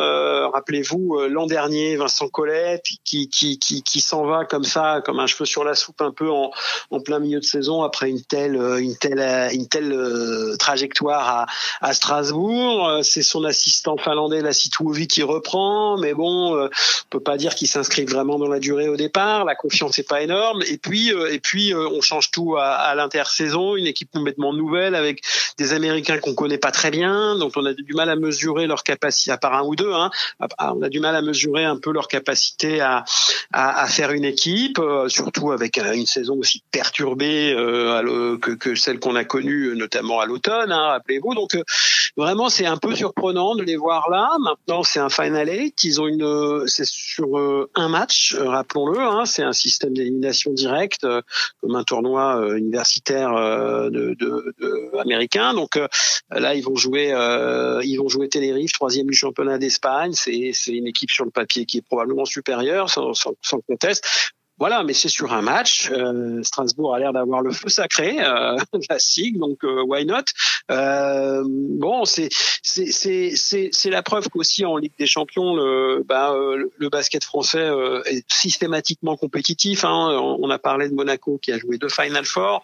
Rappelez-vous 0.55 1.19
l'an 1.29 1.47
dernier, 1.47 1.97
Vincent 1.97 2.29
Collet 2.29 2.81
qui 3.05 3.29
qui 3.29 3.59
qui, 3.59 3.83
qui 3.83 4.01
s'en 4.01 4.25
va 4.25 4.45
comme 4.45 4.65
ça, 4.65 5.01
comme 5.05 5.21
un 5.21 5.27
cheveu 5.27 5.47
sur 5.47 5.65
la 5.65 5.75
soupe, 5.75 6.01
un 6.01 6.13
peu 6.13 6.31
en, 6.31 6.51
en 6.91 7.01
plein 7.01 7.19
milieu 7.19 7.41
de 7.41 7.45
saison 7.45 7.83
après 7.83 8.11
une 8.11 8.23
telle 8.23 8.57
une 8.79 8.97
telle 8.97 9.21
une 9.53 9.69
telle 9.69 10.57
trajectoire 10.59 11.47
à, 11.81 11.93
Strasbourg. 11.93 12.89
Euh, 12.89 13.03
c'est 13.03 13.23
son 13.23 13.45
assistant 13.45 13.97
finlandais, 13.97 14.41
la 14.41 14.53
Tuovi, 14.53 15.07
qui 15.07 15.23
reprend, 15.23 15.99
mais 15.99 16.15
bon, 16.15 16.57
euh, 16.57 16.67
on 16.67 17.09
peut 17.11 17.21
pas 17.21 17.37
dire 17.37 17.55
qu'il 17.55 17.69
s'inscrit 17.69 18.05
vraiment 18.05 18.39
dans 18.39 18.49
la 18.49 18.59
durée 18.59 18.89
au 18.89 18.97
départ. 18.97 19.45
La 19.45 19.55
confiance 19.55 19.99
n'est 19.99 20.05
pas 20.05 20.23
énorme. 20.23 20.63
Et 20.69 20.79
puis, 20.79 21.13
euh, 21.13 21.33
et 21.33 21.39
puis, 21.39 21.75
on 21.75 22.01
change 22.01 22.31
tout 22.31 22.57
à, 22.57 22.75
à 22.75 22.95
l'intersaison. 22.95 23.77
Une 23.77 23.87
équipe 23.87 24.11
complètement 24.13 24.53
nouvelle 24.53 24.95
avec 24.95 25.23
des 25.57 25.73
Américains 25.73 26.19
qu'on 26.19 26.35
connaît 26.35 26.59
pas 26.59 26.71
très 26.71 26.91
bien, 26.91 27.37
dont 27.37 27.51
on 27.57 27.65
a 27.65 27.73
du 27.73 27.95
mal 27.95 28.11
à 28.11 28.17
mesurer 28.17 28.67
leur 28.67 28.83
capacité, 28.83 29.31
à 29.31 29.39
part 29.39 29.55
un 29.55 29.63
ou 29.63 29.77
deux. 29.77 29.93
Hein, 29.93 30.11
on 30.59 30.83
a 30.83 30.89
du 30.89 31.01
mal 31.01 31.17
à 31.17 31.23
mesurer 31.23 31.65
un 31.65 31.77
peu 31.77 31.93
leur 31.93 32.09
capacité 32.09 32.81
à, 32.81 32.88
à, 33.53 33.87
faire 33.89 34.13
une 34.13 34.25
équipe, 34.25 34.81
surtout 35.09 35.53
avec 35.53 35.79
une 35.79 36.07
saison 36.07 36.37
aussi 36.39 36.63
perturbée 36.71 37.55
que, 38.41 38.53
que, 38.55 38.75
celle 38.75 38.99
qu'on 39.01 39.17
a 39.17 39.25
connue, 39.25 39.75
notamment 39.77 40.21
à 40.21 40.27
l'automne. 40.27 40.73
Hein, 40.73 41.01
vous 41.23 41.35
Donc 41.35 41.55
euh, 41.55 41.63
vraiment, 42.17 42.49
c'est 42.49 42.67
un 42.67 42.77
peu 42.77 42.95
surprenant 42.95 43.55
de 43.55 43.63
les 43.63 43.77
voir 43.77 44.11
là. 44.11 44.31
Maintenant, 44.41 44.83
c'est 44.83 45.01
un 45.01 45.09
final 45.09 45.49
eight. 45.49 45.83
Ils 45.85 46.01
ont 46.01 46.07
une, 46.07 46.23
euh, 46.23 46.67
c'est 46.67 46.87
sur 46.87 47.39
euh, 47.39 47.71
un 47.75 47.89
match, 47.89 48.37
rappelons-le. 48.39 49.01
Hein, 49.01 49.25
c'est 49.27 49.43
un 49.43 49.53
système 49.53 49.95
d'élimination 49.95 50.53
directe, 50.53 51.07
comme 51.61 51.75
un 51.75 51.85
tournoi 51.85 52.57
universitaire 52.57 53.33
de, 53.35 54.15
de, 54.19 54.55
de, 54.61 54.99
américain. 54.99 55.55
Donc 55.55 55.79
là, 56.31 56.55
ils 56.55 56.63
vont 56.63 56.77
jouer, 56.77 57.09
ils 57.85 57.97
vont 57.97 58.09
jouer 58.09 58.29
Tenerife, 58.29 58.73
troisième 58.73 59.07
du 59.07 59.15
championnat 59.15 59.59
d'Espagne. 59.59 60.13
C'est 60.15 60.53
une 60.69 60.87
équipe 60.87 61.11
sur 61.11 61.25
le 61.25 61.31
papier 61.31 61.67
qui 61.67 61.79
est 61.79 61.83
probablement 61.83 62.25
supérieure, 62.25 62.78
sans, 62.87 63.13
conteste. 63.67 64.33
Voilà, 64.59 64.83
mais 64.83 64.93
c'est 64.93 65.09
sur 65.09 65.33
un 65.33 65.43
match. 65.43 65.91
Euh, 65.93 66.43
Strasbourg 66.43 66.95
a 66.95 66.99
l'air 66.99 67.13
d'avoir 67.13 67.43
le 67.43 67.53
feu 67.53 67.69
sacré, 67.69 68.17
euh, 68.21 68.57
la 68.91 68.99
SIG, 68.99 69.39
donc 69.39 69.63
euh, 69.65 69.83
why 69.83 70.05
not? 70.05 70.25
Euh, 70.71 71.45
Bon, 71.47 72.05
c'est 72.05 72.29
c'est 72.63 73.91
la 73.91 74.03
preuve 74.03 74.29
qu'aussi 74.29 74.65
en 74.65 74.77
Ligue 74.77 74.93
des 74.99 75.07
Champions, 75.07 75.55
le 75.55 76.05
bah, 76.07 76.33
euh, 76.33 76.71
le 76.77 76.89
basket 76.89 77.23
français 77.23 77.71
est 78.07 78.25
systématiquement 78.31 79.17
compétitif. 79.17 79.85
Hein. 79.85 80.19
On 80.41 80.51
a 80.51 80.59
parlé 80.59 80.89
de 80.89 80.95
Monaco 80.95 81.39
qui 81.41 81.53
a 81.53 81.59
joué 81.59 81.79
deux 81.79 81.89
Final 81.89 82.25
Four 82.25 82.63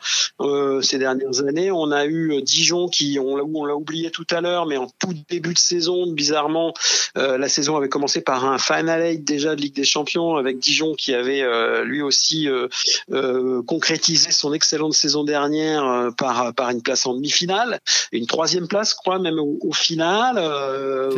ces 0.82 0.98
dernières 0.98 1.40
années. 1.46 1.70
On 1.70 1.92
a 1.92 2.06
eu 2.06 2.42
Dijon 2.42 2.88
qui 2.88 3.18
on 3.20 3.34
on 3.54 3.64
l'a 3.64 3.76
oublié 3.76 4.10
tout 4.10 4.26
à 4.30 4.40
l'heure, 4.40 4.66
mais 4.66 4.76
en 4.76 4.88
tout 4.98 5.14
début 5.28 5.54
de 5.54 5.58
saison, 5.58 6.10
bizarrement, 6.10 6.74
la 7.14 7.48
saison 7.48 7.76
avait 7.76 7.88
commencé 7.88 8.20
par 8.20 8.44
un 8.44 8.58
Final 8.58 9.00
Eight 9.00 9.24
déjà 9.24 9.54
de 9.54 9.60
Ligue 9.60 9.76
des 9.76 9.84
Champions 9.84 10.36
avec 10.36 10.58
Dijon 10.58 10.94
qui 10.94 11.14
avait 11.14 11.44
lui 11.84 12.02
aussi 12.02 12.48
euh, 12.48 12.68
euh, 13.12 13.62
concrétisé 13.62 14.30
son 14.30 14.52
excellente 14.52 14.94
saison 14.94 15.24
dernière 15.24 15.84
euh, 15.84 16.10
par 16.10 16.54
par 16.54 16.70
une 16.70 16.82
place 16.82 17.06
en 17.06 17.14
demi-finale, 17.14 17.80
une 18.12 18.26
troisième 18.26 18.68
place, 18.68 18.90
je 18.90 18.96
crois 18.96 19.18
même 19.18 19.38
au, 19.38 19.72
final. 19.72 20.36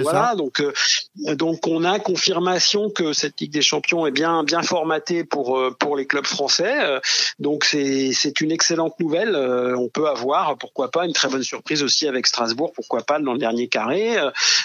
voilà, 0.01 0.35
donc 0.35 0.63
donc 1.35 1.67
on 1.67 1.85
a 1.85 1.99
confirmation 1.99 2.91
que 2.91 3.13
cette 3.13 3.41
Ligue 3.41 3.53
des 3.53 3.63
Champions 3.63 4.07
est 4.07 4.11
bien 4.11 4.45
bien 4.45 4.63
formatée 4.63 5.25
pour 5.25 5.61
pour 5.79 5.97
les 5.97 6.07
clubs 6.07 6.27
français. 6.27 7.01
Donc 7.39 7.65
c'est 7.65 8.13
c'est 8.13 8.41
une 8.41 8.51
excellente 8.51 8.99
nouvelle. 8.99 9.37
on 9.37 9.89
peut 9.89 10.09
avoir 10.09 10.57
pourquoi 10.57 10.91
pas 10.91 11.05
une 11.07 11.13
très 11.13 11.29
bonne 11.29 11.43
surprise 11.43 11.83
aussi 11.83 12.09
avec 12.09 12.27
Strasbourg, 12.27 12.73
pourquoi 12.75 13.03
pas 13.03 13.19
dans 13.19 13.33
le 13.33 13.39
dernier 13.39 13.69
carré, 13.69 14.17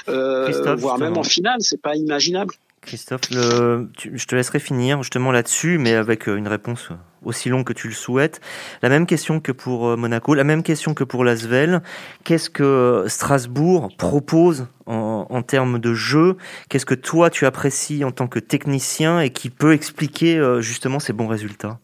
voire 0.07 0.97
même 0.97 1.17
en 1.17 1.23
finale. 1.23 1.57
C'est 1.59 1.81
pas 1.81 1.95
imaginable. 1.95 2.53
Christophe, 2.81 3.21
je 3.29 4.25
te 4.25 4.35
laisserai 4.35 4.59
finir 4.59 5.03
justement 5.03 5.31
là-dessus, 5.31 5.77
mais 5.77 5.93
avec 5.93 6.27
euh, 6.27 6.35
une 6.35 6.47
réponse 6.47 6.89
aussi 7.23 7.49
longue 7.49 7.63
que 7.63 7.73
tu 7.73 7.87
le 7.87 7.93
souhaites. 7.93 8.41
La 8.81 8.89
même 8.89 9.05
question 9.05 9.39
que 9.39 9.51
pour 9.51 9.87
euh, 9.87 9.95
Monaco, 9.95 10.33
la 10.33 10.43
même 10.43 10.63
question 10.63 10.95
que 10.95 11.03
pour 11.03 11.23
Lasvel. 11.23 11.83
Qu'est-ce 12.23 12.49
que 12.49 12.63
euh, 12.63 13.07
Strasbourg 13.07 13.89
propose 13.95 14.65
en, 14.87 15.43
termes 15.43 15.79
de 15.79 15.93
jeu? 15.93 16.37
Qu'est-ce 16.69 16.85
que 16.85 16.95
toi 16.95 17.29
tu 17.29 17.45
apprécies 17.45 18.03
en 18.03 18.11
tant 18.11 18.27
que 18.27 18.39
technicien 18.39 19.21
et 19.21 19.29
qui 19.29 19.49
peut 19.49 19.73
expliquer 19.73 20.41
justement 20.59 20.99
ces 20.99 21.13
bons 21.13 21.27
résultats? 21.27 21.79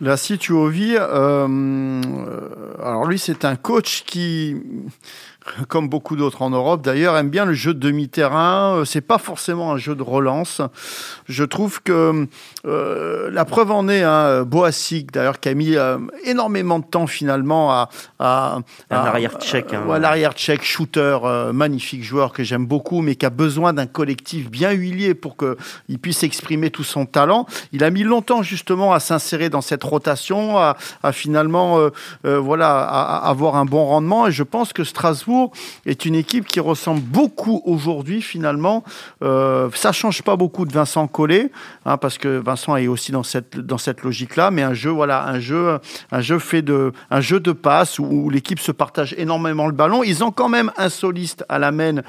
La 0.00 0.16
Situovi, 0.16 0.96
euh, 0.98 2.00
alors 2.82 3.06
lui 3.06 3.16
c'est 3.16 3.44
un 3.44 3.54
coach 3.54 4.02
qui 4.04 4.56
comme 5.68 5.88
beaucoup 5.88 6.16
d'autres 6.16 6.42
en 6.42 6.50
Europe 6.50 6.82
d'ailleurs, 6.82 7.16
aime 7.16 7.30
bien 7.30 7.44
le 7.44 7.54
jeu 7.54 7.74
de 7.74 7.78
demi-terrain. 7.78 8.76
Euh, 8.76 8.84
c'est 8.84 9.00
pas 9.00 9.18
forcément 9.18 9.72
un 9.72 9.76
jeu 9.76 9.94
de 9.94 10.02
relance. 10.02 10.60
Je 11.28 11.44
trouve 11.44 11.82
que 11.82 12.26
euh, 12.66 13.30
la 13.30 13.44
preuve 13.44 13.70
en 13.70 13.88
est, 13.88 14.02
hein, 14.02 14.44
Boasik 14.44 15.12
d'ailleurs, 15.12 15.40
qui 15.40 15.48
a 15.48 15.54
mis 15.54 15.76
euh, 15.76 15.98
énormément 16.24 16.78
de 16.78 16.84
temps 16.84 17.06
finalement 17.06 17.72
à, 17.72 17.88
à, 18.18 18.58
un 18.90 18.96
arrière 18.96 19.38
tchèque, 19.38 19.74
hein, 19.74 19.98
l'arrière 19.98 20.32
tchèque 20.32 20.64
shooter, 20.64 21.18
euh, 21.24 21.52
magnifique 21.52 22.02
joueur 22.02 22.32
que 22.32 22.42
j'aime 22.42 22.66
beaucoup, 22.66 23.02
mais 23.02 23.16
qui 23.16 23.26
a 23.26 23.30
besoin 23.30 23.72
d'un 23.72 23.86
collectif 23.86 24.50
bien 24.50 24.70
huilé 24.70 25.14
pour 25.14 25.36
que 25.36 25.56
il 25.88 25.98
puisse 25.98 26.22
exprimer 26.22 26.70
tout 26.70 26.84
son 26.84 27.06
talent. 27.06 27.46
Il 27.72 27.84
a 27.84 27.90
mis 27.90 28.02
longtemps 28.02 28.42
justement 28.42 28.92
à 28.92 29.00
s'insérer 29.00 29.50
dans 29.50 29.60
cette 29.60 29.84
rotation, 29.84 30.58
à, 30.58 30.76
à 31.02 31.12
finalement, 31.12 31.78
voilà, 32.22 32.80
à, 32.80 33.16
à 33.16 33.28
avoir 33.28 33.56
un 33.56 33.64
bon 33.64 33.84
rendement. 33.84 34.26
Et 34.26 34.32
je 34.32 34.42
pense 34.42 34.72
que 34.72 34.84
Strasbourg 34.84 35.33
est 35.86 36.04
une 36.04 36.14
équipe 36.14 36.46
qui 36.46 36.60
ressemble 36.60 37.00
beaucoup 37.00 37.62
aujourd'hui 37.64 38.22
finalement. 38.22 38.84
Euh, 39.22 39.68
ça 39.74 39.92
change 39.92 40.22
pas 40.22 40.36
beaucoup 40.36 40.64
de 40.64 40.72
Vincent 40.72 41.06
Collet, 41.06 41.50
hein, 41.84 41.96
parce 41.96 42.18
que 42.18 42.38
Vincent 42.38 42.76
est 42.76 42.86
aussi 42.86 43.12
dans 43.12 43.22
cette 43.22 43.58
dans 43.58 43.78
cette 43.78 44.02
logique-là. 44.02 44.50
Mais 44.50 44.62
un 44.62 44.74
jeu, 44.74 44.90
voilà, 44.90 45.26
un 45.26 45.40
jeu, 45.40 45.78
un 46.10 46.20
jeu 46.20 46.38
fait 46.38 46.62
de 46.62 46.92
un 47.10 47.20
jeu 47.20 47.40
de 47.40 47.52
passe 47.52 47.98
où, 47.98 48.30
l'équipe 48.30 48.60
se 48.60 48.72
partage 48.72 49.14
énormément 49.18 49.66
le 49.66 49.72
ballon. 49.72 50.02
Ils 50.02 50.24
ont 50.24 50.30
quand 50.30 50.48
même 50.48 50.70
un 50.76 50.88
soliste 50.88 51.44
à 51.48 51.58
la 51.58 51.72
main 51.72 52.02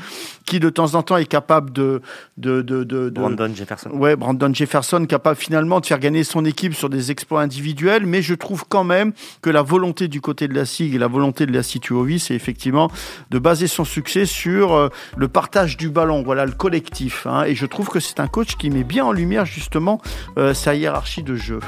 qui 0.46 0.60
de 0.60 0.70
temps 0.70 0.96
en 0.96 1.04
temps 1.04 1.18
est 1.18 1.26
capable 1.26 1.72
de 1.72 2.02
de 2.38 2.62
de, 2.62 2.84
de, 2.84 3.10
Brandon 3.10 3.54
Jefferson. 3.54 3.90
Ouais, 3.92 4.16
Brandon 4.16 4.54
Jefferson 4.54 5.06
capable 5.06 5.38
finalement 5.38 5.80
de 5.80 5.86
faire 5.86 6.00
gagner 6.00 6.24
son 6.24 6.46
équipe 6.46 6.74
sur 6.74 6.90
des 6.90 7.12
exploits 7.12 7.42
individuels. 7.42 8.06
Mais 8.06 8.22
je 8.22 8.34
trouve 8.34 8.66
quand 8.68 8.84
même 8.84 9.14
que 9.42 9.50
la 9.50 9.62
volonté 9.62 10.08
du 10.08 10.22
côté 10.22 10.48
de 10.48 10.54
la 10.54 10.66
SIG 10.66 10.96
et 10.96 10.98
la 10.98 11.08
volonté 11.08 11.46
de 11.46 11.54
la 11.54 11.64
Situovi, 11.64 12.20
c'est 12.20 12.36
effectivement 12.36 12.90
de 13.30 13.40
baser 13.40 13.68
son 13.68 13.86
succès 13.86 14.26
sur 14.26 14.74
euh, 14.74 14.90
le 15.18 15.28
partage 15.28 15.78
du 15.78 15.90
ballon, 15.90 16.24
voilà, 16.24 16.46
le 16.46 16.52
collectif. 16.52 17.28
Hein. 17.28 17.44
et 17.44 17.56
je 17.56 17.66
trouve 17.66 17.90
que 17.90 18.00
c'est 18.00 18.20
un 18.20 18.28
coach 18.28 18.56
qui 18.56 18.70
met 18.70 18.84
bien 18.84 19.06
en 19.06 19.12
lumière 19.12 19.46
justement 19.46 20.02
euh, 20.38 20.54
sa 20.54 20.76
hiérarchie 20.76 21.24
de 21.24 21.36
jeu. 21.36 21.60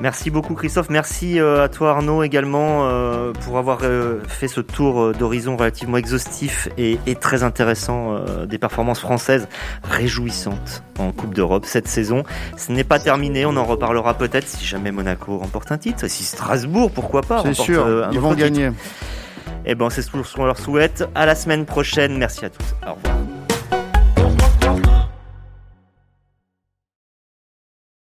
Merci 0.00 0.30
beaucoup 0.30 0.54
Christophe, 0.54 0.90
merci 0.90 1.38
euh, 1.38 1.62
à 1.62 1.68
toi 1.68 1.90
Arnaud 1.90 2.24
également 2.24 2.88
pour 3.44 3.58
avoir 3.58 3.80
fait 4.26 4.48
ce 4.48 4.60
tour 4.60 5.12
d'horizon 5.12 5.56
relativement 5.56 5.96
exhaustif 5.96 6.68
et, 6.76 6.98
très 7.20 7.44
intéressant 7.44 8.18
des 8.46 8.58
performances 8.58 8.98
françaises 8.98 9.46
réjouissantes 9.84 10.82
en 10.98 11.12
Coupe 11.12 11.34
d'Europe 11.34 11.66
cette 11.66 11.86
saison. 11.86 12.24
Ce 12.56 12.72
n'est 12.72 12.84
pas 12.84 12.98
terminé, 12.98 13.46
on 13.46 13.56
en 13.56 13.64
reparlera 13.64 14.14
peut-être 14.14 14.48
si 14.48 14.64
jamais 14.64 14.90
Monaco 14.90 15.38
remporte 15.38 15.70
un 15.70 15.78
titre, 15.78 16.08
si 16.08 16.24
Strasbourg 16.24 16.90
pourquoi 16.90 17.22
pas. 17.22 17.42
C'est 17.44 17.54
sûr, 17.54 18.08
ils 18.10 18.18
vont 18.18 18.34
gagner. 18.34 18.70
Et 19.64 19.72
eh 19.72 19.74
ben 19.74 19.90
c'est 19.90 20.02
ce 20.02 20.10
qu'on 20.10 20.44
leur 20.44 20.58
souhaite. 20.58 21.04
À 21.14 21.26
la 21.26 21.34
semaine 21.34 21.66
prochaine. 21.66 22.18
Merci 22.18 22.44
à 22.44 22.50
tous. 22.50 22.74
Au 22.86 22.94
revoir. 22.94 23.31